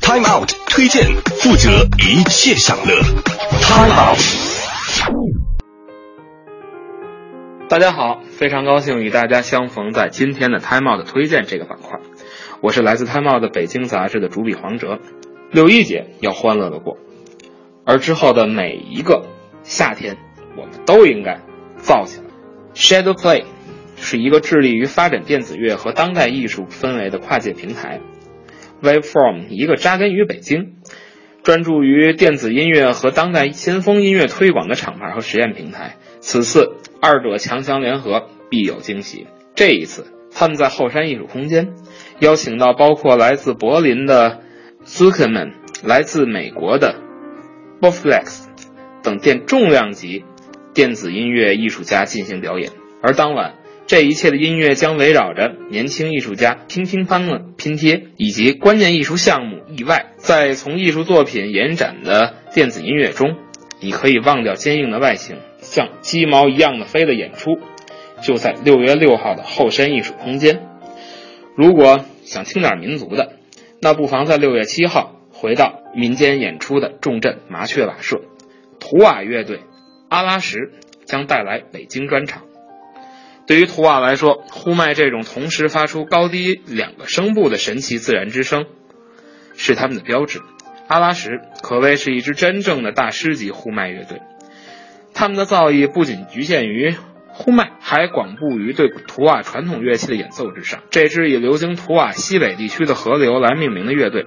[0.00, 1.04] ？Time Out 推荐，
[1.42, 2.94] 负责一切享乐。
[3.60, 4.20] Time Out。
[7.68, 12.00] 大家好，非常高兴与大家相逢在今天的 Time Out 推荐这个板块。
[12.60, 14.98] 我是来自 Time Out 的北京杂志的主笔黄哲。
[15.50, 16.96] 六一节要欢乐的过，
[17.84, 19.26] 而之后的每一个
[19.62, 20.16] 夏天，
[20.56, 21.40] 我们都应该
[21.76, 22.26] 造起来。
[22.74, 23.44] Shadow Play
[23.96, 28.00] 是一个致力于发展电子乐和当代艺术氛围的跨界平台。
[28.80, 30.76] Waveform 一个扎根于北京，
[31.42, 35.96] 专注于电子音乐和当代先锋音乐推广的厂牌和实验平台。
[36.20, 39.26] 此次二者强强联合，必有惊喜。
[39.54, 41.74] 这一次，他们在后山艺术空间
[42.20, 44.40] 邀请到包括来自柏林的
[44.84, 45.52] Zuckerman、
[45.84, 46.96] 来自美国的
[47.80, 48.46] Boflex
[49.02, 50.24] 等电重量级
[50.74, 52.72] 电子音乐艺术家进行表演。
[53.02, 53.54] 而当晚，
[53.86, 60.12] 这一切的音乐将围绕着年轻艺术家乒乒乓的拼贴，以及关键艺术项目意外。
[60.16, 63.36] 在从艺术作品延展的电子音乐中，
[63.80, 67.58] 你可以忘掉坚硬的外形，像鸡毛一样的飞的演出，
[68.22, 70.66] 就在六月六号的后山艺术空间。
[71.56, 73.39] 如果想听点民族的，
[73.80, 78.20] 那不妨在六月七号回到民间演出的重镇麻雀瓦舍，
[78.78, 79.60] 图瓦乐队
[80.08, 80.70] 阿拉什
[81.06, 82.42] 将带来北京专场。
[83.46, 88.66] 对于图瓦来说，呼麦这种同时发出高低两个声部的神奇自然之声，
[89.56, 90.40] 是他们的标志。
[90.86, 94.20] 阿拉什可谓是一支真正的大师级呼麦乐队，
[95.14, 96.94] 他们的造诣不仅局限于
[97.32, 100.82] 呼麦，还广布于对图瓦传统乐器的演奏之上。
[100.90, 104.26] 这支以流经图瓦西北地区的河流来命名的乐队，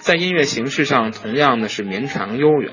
[0.00, 2.72] 在音乐形式上同样的是绵长悠远。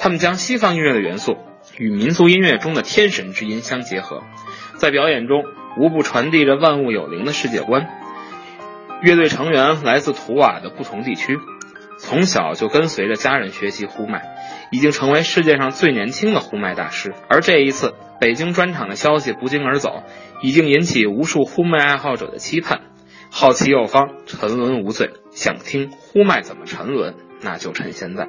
[0.00, 1.36] 他们将西方音乐的元素
[1.76, 4.22] 与民族音乐中的天神之音相结合，
[4.76, 5.44] 在表演中
[5.78, 7.86] 无不传递着万物有灵的世界观。
[9.02, 11.38] 乐队成员来自图瓦的不同地区。
[11.98, 14.22] 从小就跟随着家人学习呼麦，
[14.70, 17.12] 已经成为世界上最年轻的呼麦大师。
[17.28, 20.04] 而这一次北京专场的消息不胫而走，
[20.42, 22.82] 已经引起无数呼麦爱好者的期盼。
[23.30, 25.10] 好奇有方，沉沦无罪。
[25.30, 28.28] 想听呼麦怎么沉沦，那就趁现在。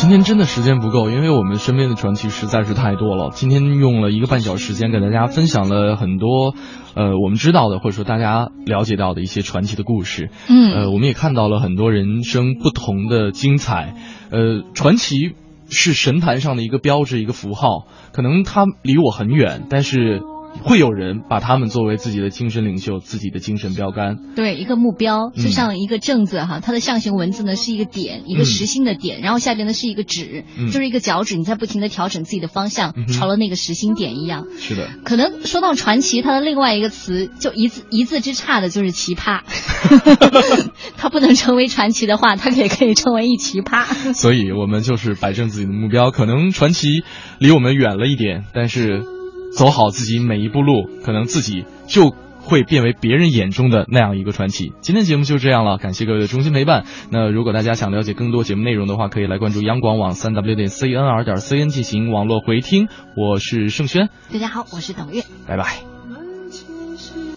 [0.00, 3.30] 今天真的时间不够，因为我们身边的传奇实在是太多了。
[3.32, 6.54] 今天用了一个半小时时间，给大家分享了很多，
[6.94, 10.30] 呃，我们知道的或者说大家了解到的一些传奇的故事。
[10.48, 13.96] 嗯，呃，我们也看到了很多人生不同的精彩。
[14.30, 15.32] 呃，传奇
[15.68, 17.88] 是神坛上的一个标志，一个符号。
[18.12, 20.22] 可能它离我很远，但是。
[20.62, 24.16] 会有人把他们作为自己的精神领袖，自己的精神标杆。
[24.34, 34.46] 对，一个目标，就像一个正字哈，它的象形文字呢是一个点，一个实心的点，然后下边呢是一个指，就是一个脚趾，你在不停的调整自己的方向，朝了那个实心点一样。
[34.58, 34.88] 是的。
[35.04, 39.42] 可能说到传奇，它的另外一个词就一字一字之差的就是奇葩。
[40.96, 44.14] 它不能成为传奇的话，它也可以成为一奇葩。
[44.14, 46.88] 所以我们就是摆正自己的目标，可能传奇
[47.38, 49.17] 离我们远了一点，但是。
[49.52, 54.72] 走好自己每一步路，可能自己就会变为别人眼中的那样一个传奇。
[54.80, 56.84] 今天节目就这样了，感谢各位的衷心陪伴。
[57.10, 62.88] 那如果大家想了解更多节目内容的话，可以来关注央广网三 w 点 cnr 点 cn 进行网络回听。
[63.16, 65.87] 我是盛轩，大家好，我是董月，拜拜。